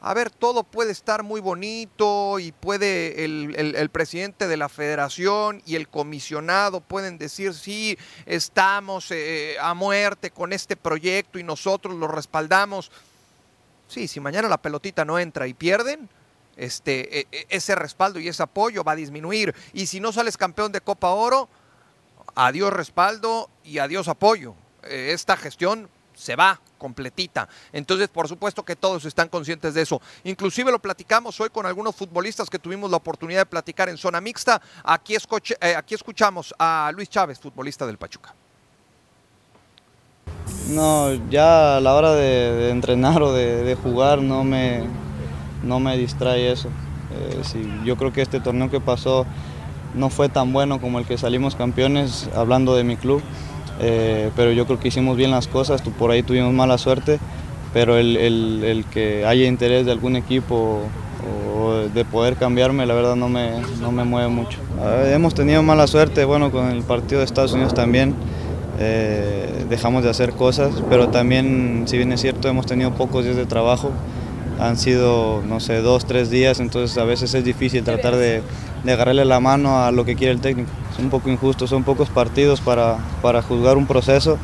[0.00, 5.62] a ver, todo puede estar muy bonito y puede el, el- presidente de la federación
[5.66, 11.94] y el comisionado pueden decir, sí, estamos eh, a muerte con este proyecto y nosotros
[11.96, 12.92] lo respaldamos.
[13.88, 16.08] Sí, si mañana la pelotita no entra y pierden,
[16.56, 19.54] este, e- e- ese respaldo y ese apoyo va a disminuir.
[19.72, 21.48] Y si no sales campeón de Copa Oro,
[22.34, 24.54] adiós respaldo y adiós apoyo.
[24.82, 27.48] Eh, Esta gestión se va completita.
[27.72, 30.00] Entonces, por supuesto que todos están conscientes de eso.
[30.24, 34.20] Inclusive lo platicamos hoy con algunos futbolistas que tuvimos la oportunidad de platicar en zona
[34.20, 34.60] mixta.
[34.82, 38.34] Aquí, eh, aquí escuchamos a Luis Chávez, futbolista del Pachuca.
[40.68, 44.84] No, ya a la hora de, entrenar o de, jugar no me,
[45.62, 46.68] no me distrae eso.
[47.12, 49.26] Eh, yo creo que este torneo que pasó
[49.94, 53.22] no fue tan bueno como el que salimos campeones, hablando de mi club,
[53.80, 57.18] eh, pero yo creo que hicimos bien las cosas, por ahí tuvimos mala suerte,
[57.72, 60.80] pero el, el- el que haya interés de algún equipo
[61.58, 64.58] o de poder cambiarme, la verdad no me, no me mueve mucho.
[65.12, 68.14] Hemos tenido mala suerte, bueno, con el partido de Estados Unidos también.
[68.78, 73.36] eh, dejamos de hacer cosas, pero también, si bien es cierto, hemos tenido pocos días
[73.36, 73.90] de trabajo.
[74.58, 78.42] Han sido, no sé, dos, tres días, entonces a veces es difícil tratar de,
[78.84, 80.70] de agarrarle la mano a lo que quiere el técnico.
[80.92, 84.38] Es un poco injusto, son pocos partidos para, para juzgar un proceso.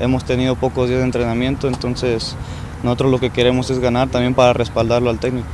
[0.00, 2.34] Hemos tenido pocos días de entrenamiento, entonces
[2.82, 5.48] nosotros lo que queremos es ganar también para respaldarlo al técnico.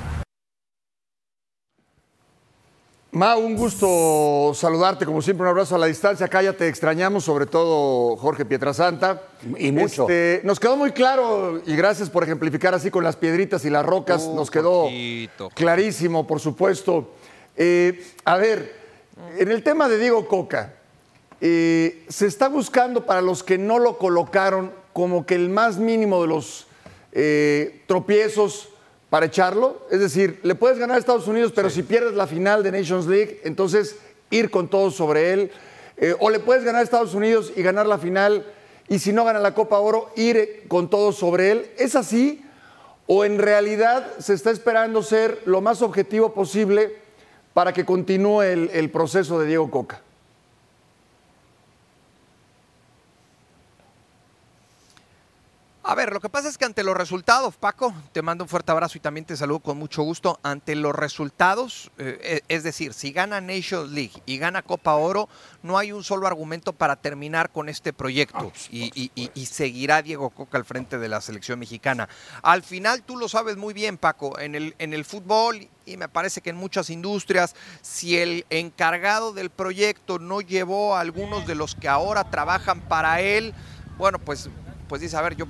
[3.15, 6.27] Ma, un gusto saludarte, como siempre, un abrazo a la distancia.
[6.27, 9.23] Acá ya te extrañamos, sobre todo Jorge Pietrasanta.
[9.57, 10.03] Y mucho.
[10.03, 13.87] Este, nos quedó muy claro, y gracias por ejemplificar así con las piedritas y las
[13.87, 14.89] rocas, Uh, nos quedó
[15.55, 17.13] clarísimo, por supuesto.
[17.57, 18.75] Eh, a ver,
[19.39, 20.75] en el tema de Diego Coca,
[21.41, 26.21] eh, se está buscando para los que no lo colocaron como que el más mínimo
[26.23, 26.67] de los
[27.13, 28.71] eh, tropiezos
[29.15, 29.87] para echarlo.
[29.93, 33.07] Es decir, le puedes ganar a Estados Unidos, pero si pierdes la final de Nations
[33.07, 33.95] League, entonces
[34.31, 35.53] ir con todo sobre él.
[35.99, 38.45] Eh, o le puedes ganar a Estados Unidos y ganar la final,
[38.89, 41.71] y si no gana la Copa Oro, ir con todo sobre él.
[41.79, 42.45] ¿Es así?
[43.07, 46.97] ¿O en realidad se está esperando ser lo más objetivo posible
[47.53, 50.03] para que continúe el, el proceso de Diego Coca?
[55.87, 58.73] A ver, lo que pasa es que ante los resultados, Paco, te mando un fuerte
[58.73, 60.41] abrazo y también te saludo con mucho gusto.
[60.43, 65.29] Ante los resultados, eh, es decir, si gana Nations League y gana Copa Oro,
[65.63, 70.01] no hay un solo argumento para terminar con este proyecto y, y- y- y seguirá
[70.01, 72.09] Diego Coca al frente de la selección mexicana.
[72.43, 76.09] Al final, tú lo sabes muy bien, Paco, en el, en el fútbol y me
[76.09, 81.57] parece que en muchas industrias, si el encargado del proyecto no llevó a algunos de
[81.57, 83.53] los que ahora trabajan para él,
[83.99, 84.49] bueno, pues
[84.95, 85.47] pues dice, a ver, yo,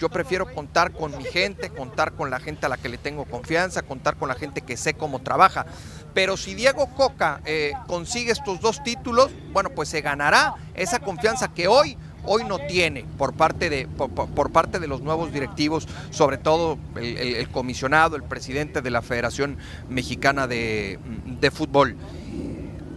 [0.00, 3.24] yo, prefiero contar con mi gente, contar con la gente a la que le tengo
[3.24, 5.64] confianza, contar con la gente que sé cómo trabaja.
[6.12, 11.54] Pero si Diego Coca eh, consigue estos dos títulos, bueno, pues se ganará esa confianza
[11.54, 15.86] que hoy hoy no tiene por parte de por, por- parte de los nuevos directivos,
[16.10, 19.56] sobre todo el, el- el comisionado, el presidente de la Federación
[19.88, 21.96] Mexicana de, de Fútbol.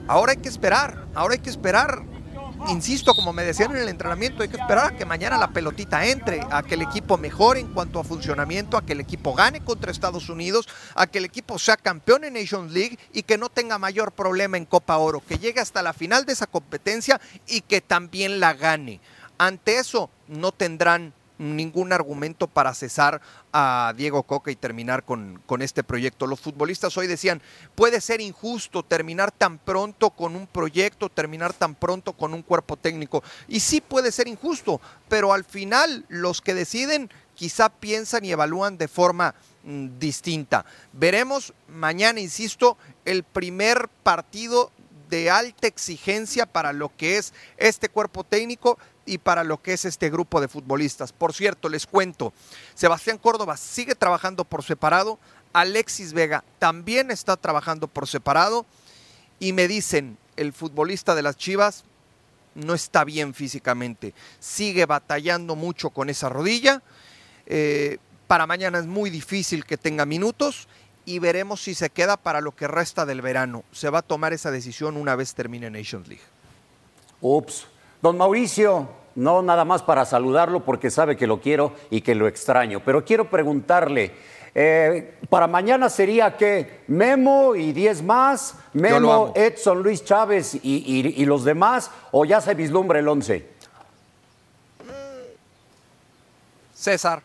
[0.08, 2.02] Ahora hay que esperar, ahora hay que esperar
[2.70, 6.06] insisto, como me decían en el entrenamiento, hay que esperar a que mañana la pelotita
[6.06, 9.64] entre, a que el equipo mejore en cuanto a funcionamiento, a que el equipo gane
[9.64, 13.50] contra Estados Unidos, a que el equipo sea campeón en Nations League y que no
[13.50, 17.62] tenga mayor problema en Copa Oro, que llegue hasta la final de esa competencia y
[17.62, 19.00] que también la gane.
[19.38, 21.14] Ante eso no tendrán
[21.44, 26.28] ningún argumento para cesar a Diego Coca y terminar con, con este proyecto.
[26.28, 27.42] Los futbolistas hoy decían,
[27.76, 32.78] puede ser injusto terminar tan pronto con un proyecto, terminar tan pronto con un cuerpo
[32.78, 33.24] técnico.
[33.48, 38.78] Y sí puede ser injusto, pero al final los que deciden quizá piensan y evalúan
[38.78, 40.66] de forma mm, distinta.
[40.92, 44.72] Veremos mañana, insisto, el primer partido
[45.10, 49.86] de alta exigencia para lo que es este cuerpo técnico y para lo que es
[49.86, 51.12] este grupo de futbolistas.
[51.12, 52.34] Por cierto, les cuento,
[52.74, 55.20] Sebastián Córdoba sigue trabajando por separado,
[55.52, 58.66] Alexis Vega también está trabajando por separado
[59.40, 61.84] y me dicen, el futbolista de las Chivas
[62.56, 66.82] no está bien físicamente, sigue batallando mucho con esa rodilla,
[67.46, 70.68] eh, para mañana es muy difícil que tenga minutos
[71.06, 73.64] y veremos si se queda para lo que resta del verano.
[73.72, 76.24] Se va a tomar esa decisión una vez termine Nations League.
[77.22, 77.68] Ups.
[78.04, 82.28] Don Mauricio, no nada más para saludarlo porque sabe que lo quiero y que lo
[82.28, 84.12] extraño, pero quiero preguntarle,
[84.54, 89.32] eh, para mañana sería que Memo y 10 más, Memo.
[89.38, 93.48] Edson, Luis Chávez y, y- y los demás, o ya se vislumbra el 11.
[96.74, 97.22] César.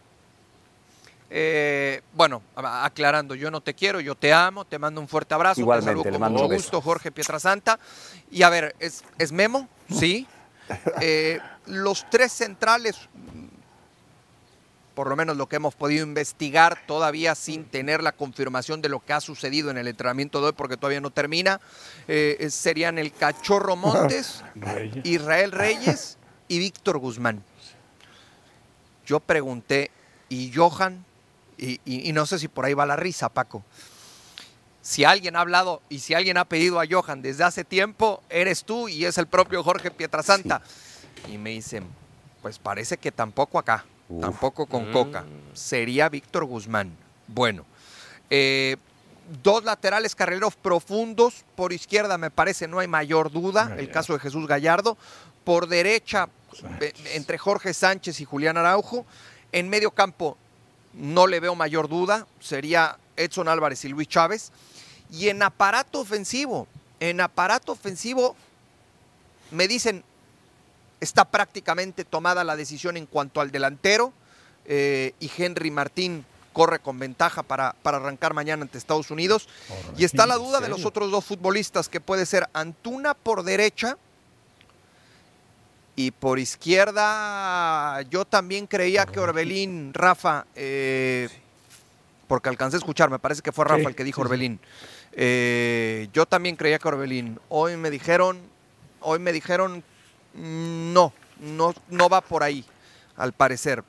[1.30, 5.60] eh, bueno, aclarando, yo no te quiero, yo te amo, te mando un fuerte abrazo,
[5.60, 7.80] Igualmente, te saludo le con mucho gusto, Jorge Pietrasanta.
[8.30, 9.68] Y a ver, ¿es, es Memo?
[9.92, 10.26] Sí.
[11.00, 12.96] Eh, los tres centrales,
[14.94, 18.98] por lo menos lo que hemos podido investigar, todavía sin tener la confirmación de lo
[19.00, 21.60] que ha sucedido en el entrenamiento de hoy, porque todavía no termina,
[22.08, 25.04] eh, serían el Cachorro Montes, Reyes.
[25.06, 27.44] Israel Reyes y Víctor Guzmán.
[29.06, 29.90] Yo pregunté,
[30.28, 31.04] ¿y Johan?
[31.56, 33.64] Y, y- y no sé si por ahí va la risa, Paco.
[34.82, 38.64] Si alguien ha hablado y si alguien ha pedido a Johan desde hace tiempo, eres
[38.64, 40.62] tú y es el propio Jorge Pietrasanta.
[41.28, 41.86] Y me dicen,
[42.42, 43.84] pues parece que tampoco acá,
[44.20, 45.24] tampoco con Coca.
[45.52, 46.96] Sería Víctor Guzmán.
[47.26, 47.64] Bueno,
[48.30, 48.76] eh,
[49.42, 51.44] dos laterales carrileros profundos.
[51.54, 53.74] Por izquierda me parece no hay mayor duda.
[53.78, 54.96] El caso de Jesús Gallardo.
[55.44, 56.28] Por derecha,
[57.14, 59.06] entre Jorge Sánchez y Julián Araujo.
[59.52, 60.36] En medio campo
[60.94, 62.26] no le veo mayor duda.
[62.40, 64.52] Sería Edson Álvarez y Luis Chávez.
[65.10, 66.66] Y en aparato ofensivo,
[67.00, 68.36] en aparato ofensivo,
[69.50, 70.04] me dicen,
[71.00, 74.12] está prácticamente tomada la decisión en cuanto al delantero
[74.66, 79.48] eh, y Henry Martín corre con ventaja para, para arrancar mañana ante Estados Unidos.
[79.96, 83.44] y está la ¿en duda de los otros dos futbolistas, que puede ser Antuna por
[83.44, 83.96] derecha
[85.94, 88.02] y por izquierda.
[88.02, 91.28] Yo también creía que Orbelín, Rafa, eh,
[92.26, 94.26] porque alcancé a escuchar, me parece que fue Rafa Sí, el que dijo sí.
[94.26, 94.60] Orbelín.
[95.20, 97.40] Eh, yo también creía que Orbelín.
[97.48, 98.40] Hoy me dijeron,
[99.00, 99.82] hoy me dijeron,
[100.34, 102.64] mm, no, no, no va por ahí,
[103.16, 103.82] al parecer.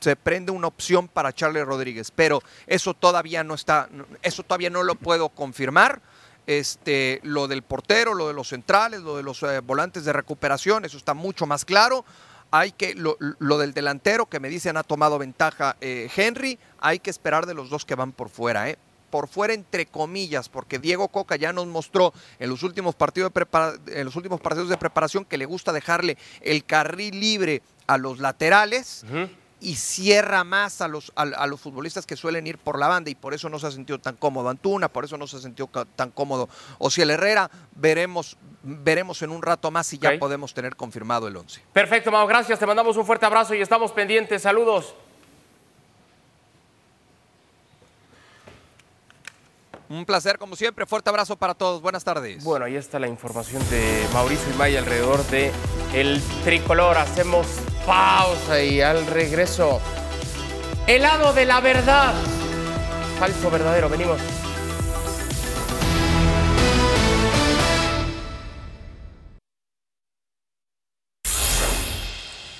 [0.00, 3.88] Se prende una opción para Charlie Rodríguez, pero eso todavía no está,
[4.20, 6.02] eso todavía no lo puedo confirmar.
[6.48, 10.84] Este, lo del portero, lo de los centrales, lo de los eh, volantes de recuperación,
[10.84, 12.04] eso está mucho más claro.
[12.50, 16.98] hay que, lo, lo del delantero que me dicen ha tomado ventaja eh, Henry, hay
[16.98, 18.78] que esperar de los dos que van por fuera, ¿eh?
[19.10, 23.40] Por fuera entre comillas, porque Diego Coca ya nos mostró en los últimos partidos de,
[23.40, 27.96] prepara- en los últimos partidos de preparación que le gusta dejarle el carril libre a
[27.98, 29.04] los laterales
[29.60, 33.10] y cierra más a los, a, a los futbolistas que suelen ir por la banda
[33.10, 35.40] y por eso no se ha sentido tan cómodo Antuna, por eso no se ha
[35.40, 37.50] sentido tan cómodo Ociel Herrera.
[37.74, 41.60] Veremos, veremos en un rato más si ya podemos tener confirmado el 11.
[41.72, 42.58] Perfecto, Mau, gracias.
[42.58, 44.42] Te mandamos un fuerte abrazo y estamos pendientes.
[44.42, 44.94] Saludos.
[49.90, 50.86] Un placer, como siempre.
[50.86, 51.80] Fuerte abrazo para todos.
[51.80, 52.44] Buenas tardes.
[52.44, 55.50] Bueno, ahí está la información de Mauricio Imay alrededor de
[55.94, 56.98] el tricolor.
[56.98, 57.46] Hacemos
[57.86, 59.80] pausa y al regreso.
[60.86, 62.14] Helado de la verdad.
[63.18, 64.20] Falso verdadero, venimos.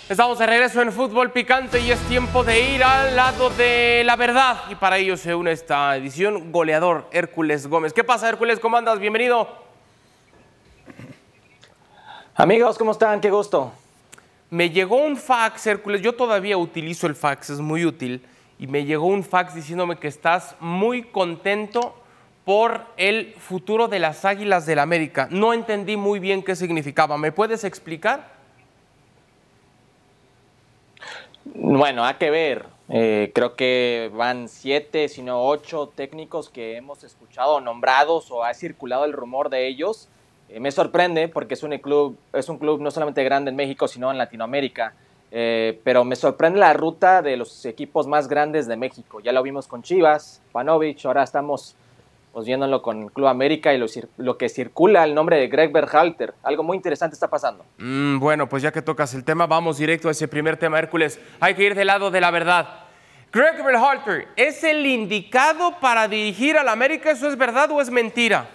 [0.09, 4.16] Estamos de regreso en Fútbol Picante y es tiempo de ir al lado de la
[4.16, 4.57] verdad.
[4.71, 7.92] Y para ello se une esta edición goleador Hércules Gómez.
[7.92, 8.59] ¿Qué pasa, Hércules?
[8.59, 8.99] ¿Cómo andas?
[9.01, 9.47] Bienvenido.
[12.35, 13.21] Amigos, ¿cómo están?
[13.21, 13.71] Qué gusto.
[14.49, 16.01] Me llegó un fax, Hércules.
[16.01, 18.25] Yo todavía utilizo el fax, es muy útil.
[18.59, 21.94] Y me llegó un fax diciéndome que estás muy contento
[22.47, 25.29] por el futuro de las Águilas del América.
[25.31, 27.18] No entendí muy bien qué significaba.
[27.18, 28.38] ¿Me puedes explicar?
[31.55, 32.67] Bueno, hay que ver.
[32.91, 38.53] Eh, creo que van siete, si no ocho técnicos que hemos escuchado nombrados o ha
[38.55, 40.09] circulado el rumor de ellos.
[40.49, 43.89] Eh, me sorprende porque es un club, es un club no solamente grande en México,
[43.89, 44.95] sino en Latinoamérica.
[45.31, 49.21] Eh, pero me sorprende la ruta de los equipos más grandes de México.
[49.21, 51.77] Ya lo vimos con Chivas, Panovich, ahora estamos
[52.38, 53.83] pues, viéndolo con Club América y
[54.16, 56.35] lo, que circula el nombre de Greg Berhalter.
[56.44, 57.64] Algo muy interesante está pasando.
[57.79, 61.18] Mm, bueno, pues ya que tocas el tema, vamos directo a ese primer tema, Hércules.
[61.40, 62.85] Hay que ir del lado de la verdad.
[63.33, 67.11] Greg Berhalter, ¿es el indicado para dirigir al América?
[67.11, 68.46] ¿Eso es verdad o es mentira?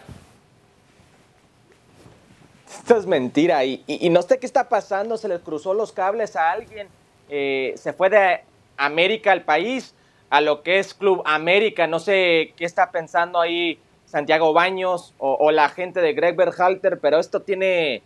[2.70, 5.92] Esto es mentira y, y- y no sé qué está pasando, se le cruzó los
[5.92, 6.88] cables a alguien,
[7.28, 8.44] eh, se fue de
[8.78, 9.94] América al país
[10.34, 15.38] a lo que es Club América, no sé qué está pensando ahí Santiago Baños o,
[15.40, 18.02] o la gente de Greg Berhalter, pero esto tiene,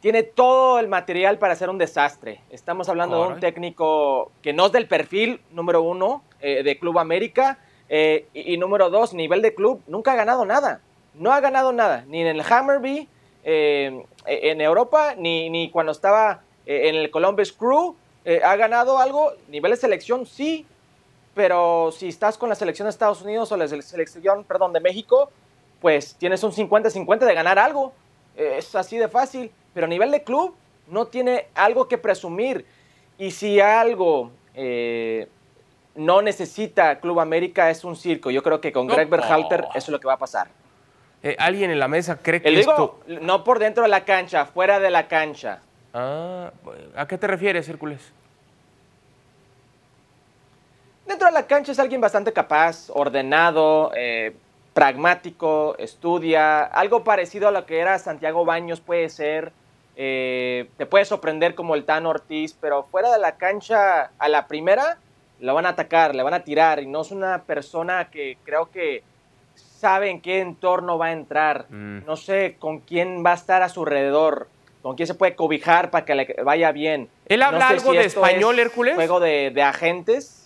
[0.00, 2.42] tiene todo el material para ser un desastre.
[2.50, 6.96] Estamos hablando de un técnico que no es del perfil número uno eh, de Club
[6.96, 10.80] América eh, y, y número dos, nivel de club, nunca ha ganado nada.
[11.14, 13.08] No ha ganado nada, ni en el Hammerby,
[13.42, 17.96] eh, en Europa, ni, ni cuando estaba en el Columbus Crew.
[18.44, 20.64] Ha ganado algo, nivel de selección, sí,
[21.38, 24.80] pero si estás con la selección de Estados Unidos o la sele- selección, perdón, de
[24.80, 25.30] México,
[25.80, 27.92] pues tienes un 50-50 de ganar algo.
[28.36, 29.52] Eh, es así de fácil.
[29.72, 30.56] Pero a nivel de club,
[30.88, 32.66] no tiene algo que presumir.
[33.18, 35.28] Y si algo eh,
[35.94, 38.32] no necesita Club América, es un circo.
[38.32, 38.94] Yo creo que con No.
[38.96, 40.48] Greg Berhalter eso es lo que va a pasar.
[41.22, 42.72] Eh, ¿Alguien en la mesa cree que El digo,
[43.06, 43.20] esto...
[43.22, 45.60] no por dentro de la cancha, fuera de la cancha.
[45.94, 46.50] Ah,
[46.96, 48.12] ¿A qué te refieres, Hércules?
[51.08, 54.34] Dentro de la cancha es alguien bastante capaz, ordenado, eh,
[54.74, 59.52] pragmático, estudia, algo parecido a lo que era Santiago Baños puede ser.
[60.00, 64.46] eh, te puede sorprender como el Tan Ortiz, pero fuera de la cancha a la
[64.46, 64.98] primera
[65.40, 68.70] lo van a atacar, le van a tirar y no es una persona que creo
[68.70, 69.02] que
[69.56, 71.66] sabe en qué entorno va a entrar.
[71.70, 72.04] Mm.
[72.06, 74.46] No sé con quién va a estar a su alrededor,
[74.82, 77.08] con quién se puede cobijar para que le vaya bien.
[77.26, 78.94] ¿Él No habla sé algo si de español, es Hércules?
[78.94, 80.37] Juego de, de agentes.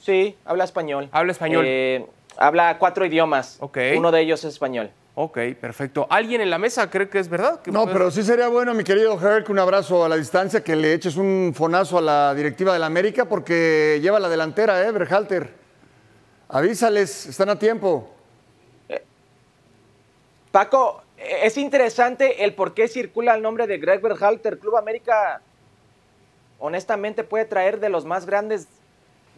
[0.00, 1.08] Sí, habla español.
[1.12, 1.64] Habla español.
[1.66, 3.58] Eh, habla cuatro idiomas.
[3.60, 3.78] Ok.
[3.96, 4.90] Uno de ellos es español.
[5.14, 6.06] Ok, perfecto.
[6.08, 7.60] ¿Alguien en la mesa cree que es verdad?
[7.60, 10.64] ¿Que No, puede- pero sí sería bueno, mi querido Herc, un abrazo a la distancia,
[10.64, 14.82] que le eches un fonazo a la directiva de la América porque lleva la delantera,
[14.86, 15.52] ¿eh, Berhalter?
[16.48, 18.10] Avísales, están a tiempo.
[20.52, 24.58] Paco, eh, es interesante el por qué circula el nombre de Greg Berhalter.
[24.58, 25.42] Club América,
[26.58, 28.66] honestamente, puede traer de los más grandes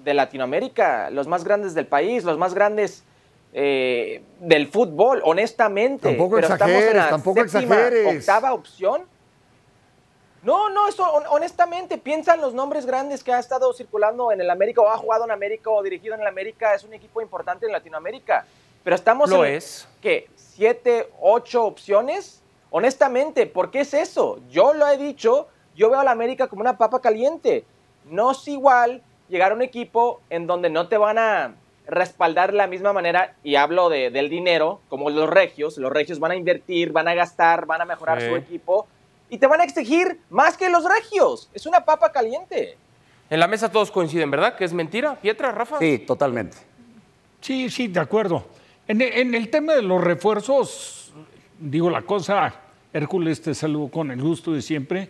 [0.04, 3.04] de Latinoamérica, los más grandes del país, los más grandes
[3.52, 6.08] eh, del fútbol, honestamente.
[6.08, 8.18] Tampoco Pero estamos en la tampoco séptima, exageres.
[8.18, 9.02] octava opción.
[10.42, 14.40] No, no, eso hon- honestamente, piensa en los nombres grandes que ha estado circulando en
[14.40, 16.74] el América o ha jugado en América o dirigido en el América.
[16.74, 18.44] Es un equipo importante en Latinoamérica.
[18.82, 19.86] Pero estamos Lo en, es.
[20.00, 20.28] ¿qué?
[20.34, 22.42] ¿Siete, ocho opciones?
[22.70, 24.40] Honestamente, ¿por qué es eso?
[24.50, 27.64] Yo lo he dicho, yo veo a la América como una papa caliente.
[28.06, 29.00] No es igual
[29.32, 31.54] llegar a un equipo en donde no te van a
[31.86, 35.76] respaldar de la misma manera, y hablo de- del dinero, como los regios.
[35.78, 38.28] Los regios van a invertir, van a gastar, van a mejorar Sí.
[38.28, 38.86] su equipo.
[39.30, 41.48] y te van a exigir más que los regios.
[41.54, 42.76] Es una papa caliente.
[43.30, 44.56] En la mesa todos coinciden, ¿verdad?
[44.56, 45.78] Que es mentira, Pietra, Rafa.
[45.78, 46.58] Sí, totalmente.
[47.40, 48.44] Sí, sí, de acuerdo.
[48.86, 51.14] En, en el tema de los refuerzos,
[51.58, 52.54] digo la cosa,
[52.92, 55.08] Hércules te saludo con el gusto de siempre.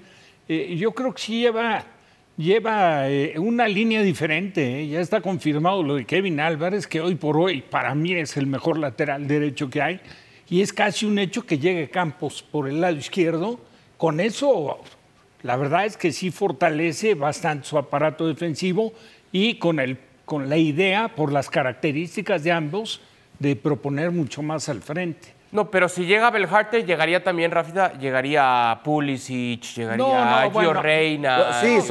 [0.49, 1.83] Eh, yo creo que sí lleva,
[2.37, 4.81] lleva eh, una línea diferente.
[4.81, 4.89] eh.
[4.89, 8.47] Ya está confirmado lo de Kevin Álvarez, que hoy por hoy para mí es el
[8.47, 10.01] mejor lateral derecho que hay.
[10.49, 13.61] Y es casi un hecho que llegue Campos por el lado izquierdo.
[13.97, 14.81] Con eso,
[15.43, 18.93] la verdad es que sí fortalece bastante su aparato defensivo
[19.31, 23.01] y con, el, con la idea, por las características de ambos,
[23.39, 25.42] de proponer mucho más al frente.
[25.53, 30.05] No, pero si llega Belharte, llegaría también, Rafita, llegaría Pulisic, llegaría
[30.45, 31.37] Gio bueno, Reina.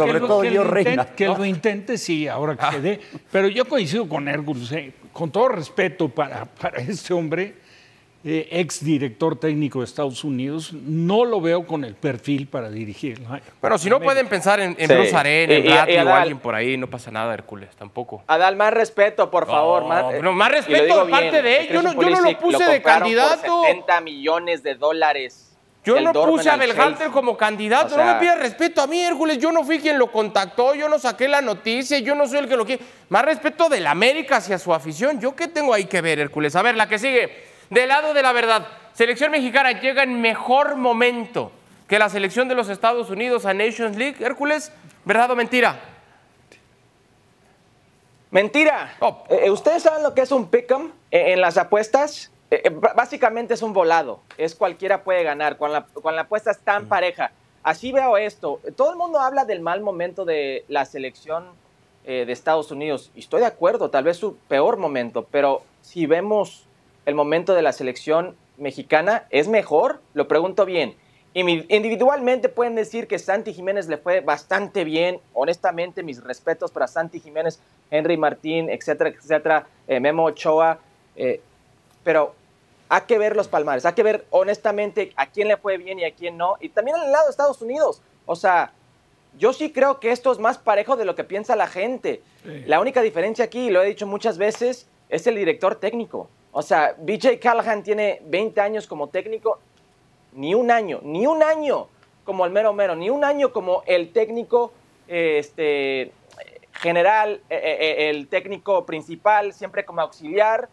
[0.05, 1.05] que lo- que lo Reina.
[1.05, 2.99] Que lo intente, sí, ahora que se dé.
[3.31, 7.60] Pero yo coincido con Hércules, eh, con todo respeto para, para este hombre,
[8.23, 13.19] eh, ex director técnico de Estados Unidos, no lo veo con el perfil para dirigir.
[13.59, 14.93] Pero si no pueden pensar en, en Sí.
[14.93, 18.23] Bruce Arena, en Ratti o alguien por ahí, no pasa nada, Hércules, tampoco.
[18.27, 19.85] Adal, más respeto, por favor.
[19.85, 21.67] más, pero más y lo respeto de parte de él.
[21.73, 23.41] Yo no- yo no lo puse de candidato.
[23.61, 25.47] Por 70 millones de dólares.
[25.83, 28.81] Yo no Dortmund puse a al Belhalter como candidato, O sea- no me pidas respeto
[28.83, 32.13] a mí, Hércules, yo no fui quien lo contactó, yo no saqué la noticia, yo
[32.13, 32.83] no soy el que lo quiere.
[33.09, 36.55] Más respeto del América hacia su afición, ¿yo qué tengo ahí que ver, Hércules?
[36.55, 37.31] A ver, la que sigue,
[37.71, 41.51] del lado de la verdad, selección mexicana llega en mejor momento
[41.87, 44.71] que la selección de los Estados Unidos a Nations League, Hércules,
[45.05, 45.79] ¿verdad o mentira?
[48.29, 48.95] Mentira.
[48.99, 49.23] Oh.
[49.29, 52.31] Eh, eh, ¿Ustedes saben lo que es un pick'em en las apuestas?
[52.49, 54.21] Eh, básicamente es un volado.
[54.37, 55.57] Es cualquiera puede ganar.
[55.57, 57.31] Cuando la, cuando la apuesta es tan pareja.
[57.63, 58.59] Así veo esto.
[58.75, 61.45] Todo el mundo habla del mal momento de la selección
[62.03, 63.11] de Estados Unidos.
[63.13, 65.27] Y estoy de acuerdo, tal vez su peor momento.
[65.29, 66.65] Pero si vemos
[67.05, 70.01] el momento de la selección mexicana, ¿es mejor?
[70.13, 70.95] Lo pregunto bien.
[71.33, 75.19] Individualmente pueden decir que Santi Jiménez le fue bastante bien.
[75.33, 80.79] Honestamente, mis respetos para Santi Jiménez, Henry Martín, etcétera, etcétera, eh, Memo Ochoa.
[81.15, 81.41] eh,
[82.03, 82.33] pero
[82.89, 86.03] hay que ver los palmares, hay que ver honestamente a quién le fue bien y
[86.03, 86.57] a quién no.
[86.59, 88.01] Y también al lado de Estados Unidos.
[88.25, 88.73] O sea,
[89.37, 92.21] yo sí creo que esto es más parejo de lo que piensa la gente.
[92.65, 96.29] La única diferencia aquí, y lo he dicho muchas veces, es el director técnico.
[96.51, 99.59] O sea, BJ Callahan tiene 20 años como técnico,
[100.33, 101.87] ni un año, ni un año
[102.23, 104.73] como el mero mero, ni un año como el técnico
[105.07, 106.11] este,
[106.73, 110.69] general, eh, eh, el técnico principal, siempre como auxiliar,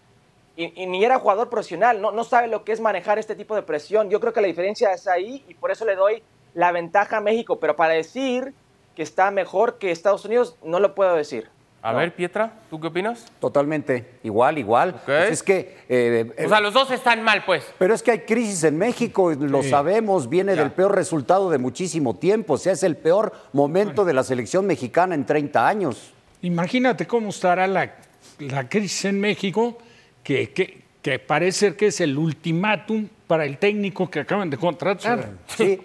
[0.56, 3.54] y, y ni era jugador profesional, no, no sabe lo que es manejar este tipo
[3.54, 4.10] de presión.
[4.10, 6.22] Yo creo que la diferencia es ahí y por eso le doy
[6.54, 8.52] la ventaja a México, pero para decir
[8.96, 11.48] que está mejor que Estados Unidos, no lo puedo decir.
[11.80, 13.24] A ver, Pietra, ¿tú qué opinas?
[13.40, 15.00] Totalmente, igual, igual.
[15.06, 15.76] Pues es que...
[15.88, 17.64] eh, O sea, los dos están mal, pues.
[17.78, 19.70] Pero es que hay crisis en México, lo Sí.
[19.70, 20.62] sabemos, viene Ya.
[20.62, 24.66] del peor resultado de muchísimo tiempo, o sea, es el peor momento de la selección
[24.66, 26.12] mexicana en 30 años.
[26.42, 27.94] Imagínate cómo estará la,
[28.40, 29.78] la crisis en México,
[30.24, 34.56] que, que, que parece ser que es el ultimátum para el técnico que acaban de
[34.56, 35.30] contratar.
[35.46, 35.80] Sí.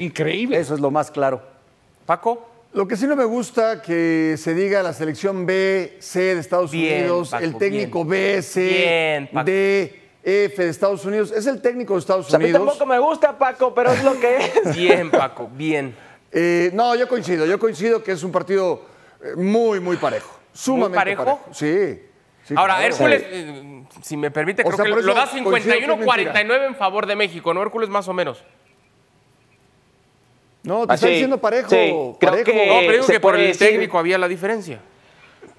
[0.00, 0.56] Increíble.
[0.58, 1.42] Eso es lo más claro.
[2.06, 2.48] Paco.
[2.74, 6.72] Lo que sí no me gusta que se diga la selección B, C de Estados
[6.72, 8.34] Bien, Unidos, Paco, el técnico bien.
[8.36, 9.44] B, C, Bien.
[9.44, 11.30] D, F de Estados Unidos.
[11.30, 12.66] Es el técnico de Estados a mí Unidos.
[12.66, 14.74] tampoco me gusta, Paco, pero es lo que es.
[14.76, 15.94] Bien, Paco, bien.
[16.32, 17.46] Eh, no, yo coincido.
[17.46, 18.82] Yo coincido que es un partido
[19.22, 20.36] eh, muy, muy parejo.
[20.52, 21.24] Sumamente parejo?
[21.24, 21.40] parejo?
[21.52, 22.00] Sí.
[22.42, 22.92] sí, Ahora, claro.
[22.92, 26.34] Hércules, eh, si me permite, O creo sea, que lo da coincido que es mentira.
[26.34, 27.88] 51-49 en favor de México, ¿no, Hércules?
[27.88, 28.42] Más o menos.
[30.64, 31.68] No, te Ah, está sí, diciendo parejo.
[31.70, 32.44] sí, creo parejo.
[32.50, 34.80] que No, pero digo se que por el decir- técnico había la diferencia.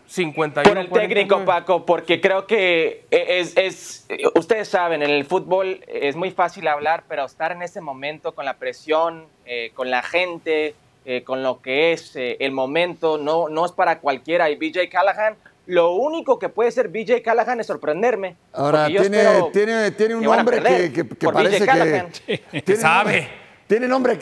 [0.08, 5.82] 51 Por el técnico, Paco, porque creo que es, es- ustedes saben, en el fútbol
[5.88, 10.04] es muy fácil hablar, pero estar en ese momento con la presión, eh, con la
[10.04, 10.76] gente,
[11.06, 14.50] eh, con lo que es eh, el momento, no, no es para cualquiera.
[14.52, 15.36] Y BJ Callahan,
[15.66, 18.36] lo único que puede ser BJ Callahan es sorprenderme.
[18.54, 19.08] Ahora, tiene,
[19.52, 22.42] tiene, tiene un perder que, que- parece que.
[22.64, 23.28] tiene sabe.
[23.68, 24.20] tiene nombre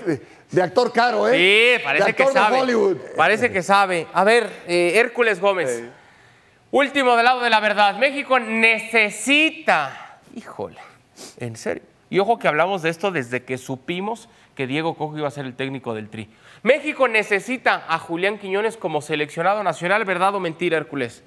[0.54, 1.78] de, actor caro, ¿eh?
[1.78, 2.62] Sí, parece de que actor de sabe.
[2.62, 2.98] Hollywood.
[3.16, 4.08] Parece que sabe.
[4.14, 5.84] A ver, eh, Hércules Gómez.
[6.72, 7.98] Último del lado de la verdad.
[7.98, 10.20] México necesita.
[10.36, 10.80] Híjole,
[11.38, 11.84] en serio.
[12.10, 15.46] Y ojo que hablamos de esto desde que supimos que Diego Cojo iba a ser
[15.46, 16.30] el técnico del Tri.
[16.62, 21.24] México necesita a Julián Quiñones como seleccionado nacional, ¿verdad o mentira, Hércules?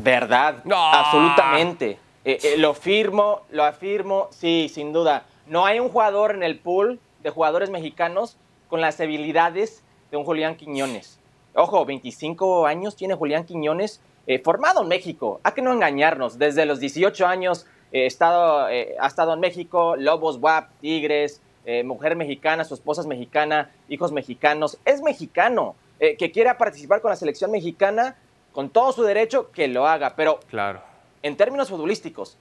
[0.00, 1.98] Verdad, absolutamente.
[2.24, 5.24] Eh, eh, lo firmo, lo afirmo, sí, sin duda.
[5.48, 8.36] No hay un jugador en el pool de jugadores mexicanos
[8.68, 11.18] con las habilidades de un Julián Quiñones.
[11.54, 15.40] Ojo, 25 años tiene Julián Quiñones, eh, formado en México.
[15.42, 16.38] Hay que no engañarnos.
[16.38, 21.40] Desde los 18 años eh, estado, eh, ha estado en México, Lobos, WAP, Tigres,
[21.84, 27.16] mujer mexicana, su esposa es mexicana, hijos mexicanos, es mexicano, que quiera participar con la
[27.16, 28.16] selección mexicana,
[28.54, 30.80] con todo su derecho, que lo haga, pero Claro.
[31.22, 32.38] en términos futbolísticos,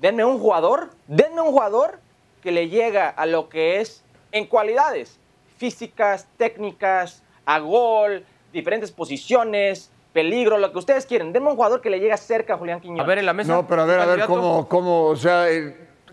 [0.00, 1.98] denme un jugador, denme un jugador
[2.42, 5.18] que le llega a lo que es en cualidades
[5.58, 11.32] físicas, técnicas, a gol, diferentes posiciones, peligro, lo que ustedes quieren.
[11.32, 13.02] Denme un jugador que le llegue cerca a Julián Quiñones.
[13.04, 13.52] A ver, en la mesa.
[13.52, 15.46] No, pero a ver, a ver, cómo, cómo, o sea,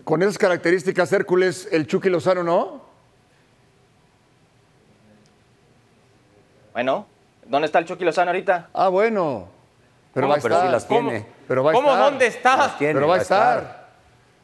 [0.04, 2.80] con esas características, Hércules, el Chucky Lozano, ¿no?
[6.72, 7.06] Bueno,
[7.46, 8.70] ¿dónde está el Chucky Lozano ahorita?
[8.72, 9.48] Ah, bueno.
[10.14, 10.32] Pero ¿Cómo?
[10.34, 10.66] va a Pero estar.
[10.68, 11.10] sí las ¿Cómo?
[11.10, 11.26] tiene.
[11.48, 11.88] Pero va a ¿Cómo?
[11.90, 12.04] estar.
[12.10, 12.56] ¿Dónde está?
[12.56, 13.79] Las tiene, Pero va a estar.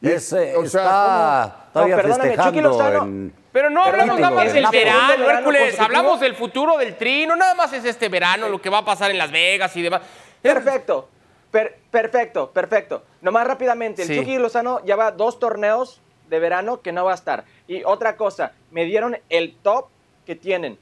[0.02, 3.02] Es, eh, o sea, está todavía No, perdóname, Chucky festejando Lozano.
[3.04, 3.34] en...
[3.52, 5.60] Pero no hablamos nada más del no, verano, no, no, Hércules.
[5.62, 5.84] consecutivo.
[5.86, 7.26] Hablamos del futuro del Tri.
[7.26, 9.80] No nada más es este verano, lo que va a pasar en Las Vegas y
[9.82, 10.02] demás.
[10.42, 11.08] Perfecto,
[11.50, 13.02] per- perfecto, perfecto.
[13.22, 14.16] Nomás rápidamente, el Sí.
[14.18, 17.44] Chucky Lozano lleva dos torneos de verano que no va a estar.
[17.66, 19.86] Y otra cosa, me dieron el top
[20.26, 20.78] que tienen.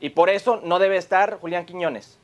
[0.00, 2.16] Y por eso no debe estar Julián Quiñones.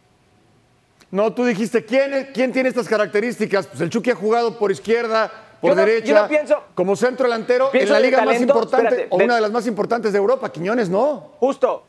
[1.11, 3.67] No, tú dijiste, ¿quién, es- ¿quién tiene estas características?
[3.67, 6.97] Pues el Chucky ha jugado por izquierda, por Yo no- derecha, yo no pienso- como
[6.97, 10.13] centro delantero, en la liga más importante, espérate, o de- una de las más importantes
[10.13, 10.51] de Europa.
[10.53, 11.33] Quiñones no.
[11.41, 11.85] Justo,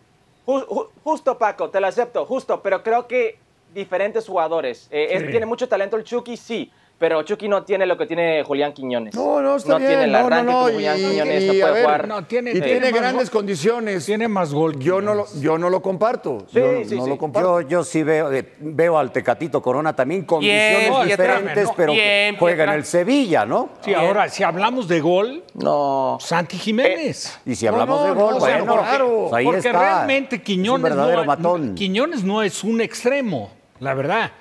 [0.45, 3.37] ju- ju- justo Paco, te lo acepto, justo, pero creo que
[3.73, 4.87] diferentes jugadores.
[4.91, 8.43] Eh, es- tiene mucho talento el Chucky, sí, pero Chucky no tiene lo que tiene
[8.43, 9.13] Julián Quiñones.
[9.13, 9.89] No, no, está bien.
[9.89, 10.65] tiene el no, no, arranque no.
[10.65, 12.07] que Julián y- Quiñones y, no puede ver, jugar.
[12.07, 13.39] No, tiene- y tiene grandes gol.
[13.39, 14.05] condiciones.
[14.05, 14.79] Tiene más gol.
[14.79, 16.45] Yo no lo, yo no lo comparto.
[16.51, 17.09] Sí, yo sí, no sí.
[17.09, 17.61] lo comparto.
[17.61, 21.93] Yo, yo sí veo, eh, veo al Tecatito Corona también condiciones Bien, diferentes, no, pero
[21.93, 23.69] bien, juega en el Sevilla, ¿no?
[23.81, 26.17] Sí, ahora, si hablamos de gol, No.
[26.19, 27.39] Santi Jiménez.
[27.45, 29.17] Y si hablamos no, de gol, no, bueno, claro.
[29.29, 29.71] pues ahí Porque está.
[29.79, 31.75] realmente Quiñones, es un verdadero no, matón.
[31.75, 34.31] Quiñones no es un extremo, la verdad.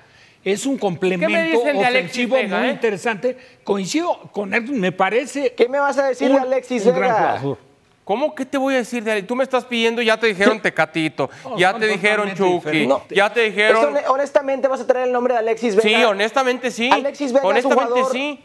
[0.51, 2.71] Es un complemento Alexis ofensivo Vega, muy eh?
[2.71, 3.37] interesante.
[3.63, 5.53] Coincido con él, me parece.
[5.53, 7.37] ¿Qué me vas a decir un, de Alexis un gran Vega?
[7.39, 7.57] jugador.
[8.03, 9.23] ¿Cómo que te voy a decir de Ale?
[9.23, 13.17] Tú me estás pidiendo, ya te dijeron Tecatito, No, ya te dijeron Chucky, diferentes.
[13.17, 13.93] ya te dijeron...
[13.93, 15.89] hone- honestamente vas a traer el nombre de Alexis Vega.
[15.99, 16.89] Sí, honestamente sí.
[16.89, 18.39] Alexis Vega es un honestamente jugador sí.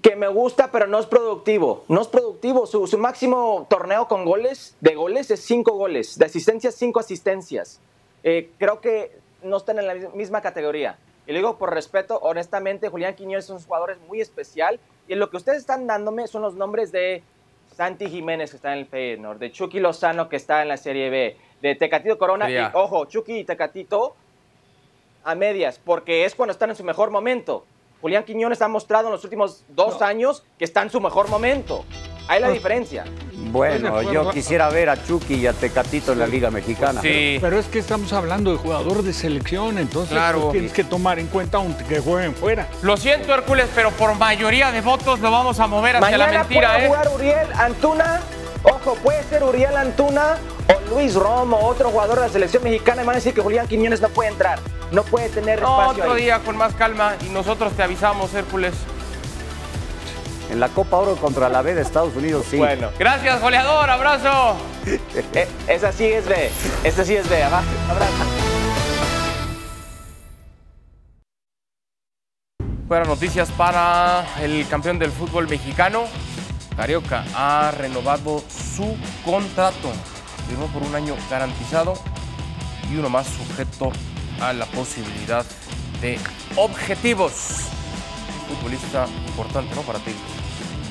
[0.00, 1.84] que me gusta, pero no es productivo.
[1.88, 2.64] No es productivo.
[2.66, 6.18] Su, su máximo torneo con goles, de goles, es cinco goles.
[6.18, 7.78] De asistencias, cinco asistencias.
[8.24, 10.96] Eh, creo que no están en la mis- misma categoría.
[11.26, 14.80] Y lo digo por respeto, honestamente, Julián Quiñones es un jugador muy especial.
[15.08, 17.22] Y lo que ustedes están dándome son los nombres de
[17.76, 21.10] Santi Jiménez, que está en el Feyenoord, de Chucky Lozano, que está en la Serie
[21.10, 22.50] B, de Tecatito Corona.
[22.50, 22.70] Ya.
[22.74, 24.14] Y ojo, Chucky y Tecatito
[25.24, 27.64] a medias, porque es cuando están en su mejor momento.
[28.00, 31.84] Julián Quiñones ha mostrado en los últimos dos años que está en su mejor momento.
[32.28, 33.04] Ahí la diferencia.
[33.50, 37.00] Bueno, yo quisiera ver a Chucky y a Tecatito en la Liga Mexicana.
[37.00, 37.38] Sí.
[37.40, 40.40] Pero es que estamos hablando de jugador de selección, entonces Claro.
[40.42, 42.68] pues, tienes que tomar en cuenta aunque que jueguen fuera.
[42.82, 46.38] Lo siento, Hércules, pero por mayoría de votos lo vamos a mover hacia Mañana la
[46.40, 46.88] mentira, puede ¿eh?
[46.88, 48.20] jugar Uriel Antuna.
[48.64, 50.36] Ojo, puede ser Uriel Antuna
[50.68, 53.02] o Luis Romo, otro jugador de la selección mexicana.
[53.02, 54.60] Y van a decir que Julián Quiñones no puede entrar.
[54.92, 56.22] No puede tener No, espacio otro ahí.
[56.24, 58.72] día con más calma y nosotros te avisamos, Hércules.
[60.52, 62.58] En la Copa Oro contra la B de Estados Unidos, sí.
[62.58, 64.54] Bueno, Gracias, goleador, abrazo.
[65.34, 66.50] eh, esa sí es B.
[66.84, 67.42] Esa sí es B.
[67.42, 67.62] Abrazo.
[72.86, 76.04] Buenas noticias para el campeón del fútbol mexicano.
[76.76, 78.94] Carioca ha renovado su
[79.24, 79.90] contrato.
[80.50, 81.94] Firmó por un año garantizado
[82.92, 83.90] y uno más sujeto
[84.38, 85.46] a la posibilidad
[86.02, 86.18] de
[86.56, 87.70] objetivos.
[88.48, 89.80] Futbolista importante, ¿no?
[89.80, 90.12] Para ti.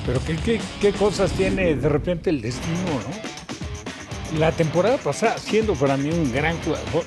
[0.06, 2.76] Pero ¿qué, qué, qué cosas tiene de repente el destino,
[3.08, 4.38] ¿no?
[4.38, 7.04] La temporada pasada, siendo para mí un gran jugador,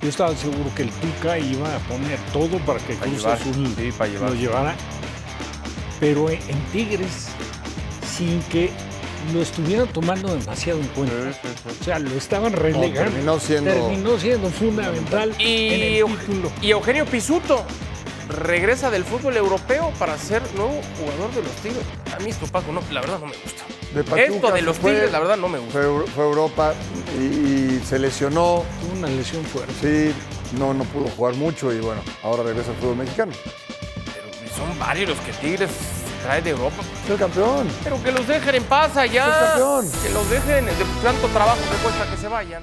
[0.00, 3.38] yo estaba seguro que el Tuca iba a poner todo para que Para Cruz llevar,
[3.38, 4.30] Azul sí, para llevar.
[4.30, 4.74] lo llevara.
[6.00, 7.28] Pero en en Tigres,
[8.16, 8.70] sin que
[9.34, 11.14] lo estuvieran tomando demasiado en cuenta.
[11.80, 12.94] O sea, lo estaban relegando.
[13.10, 16.50] terminó siendo- Terminó siendo fundamental en Y, el título.
[16.62, 17.64] y Eugenio Pisuto
[18.28, 21.84] regresa del fútbol europeo para ser nuevo jugador de los Tigres.
[22.14, 23.64] A mí esto, Paco, no, la verdad no me gusta.
[23.94, 25.72] De Pachuca Esto de los fue- Tigres, la verdad no me gusta.
[25.80, 26.74] Fue, fue a Europa
[27.18, 28.64] y, y se lesionó.
[28.80, 29.72] Tuvo una lesión fuerte.
[29.80, 30.14] Sí,
[30.58, 33.32] no, no pudo jugar mucho y bueno, ahora regresa al fútbol mexicano.
[34.04, 35.70] Pero son varios los que Tigres
[36.22, 36.82] trae de Europa.
[37.04, 37.68] Es el campeón.
[37.82, 39.40] Pero que los dejen en paz Es el allá.
[39.48, 39.90] campeón.
[40.02, 40.72] Que los dejen de
[41.02, 42.62] tanto trabajo que cuesta que se vayan.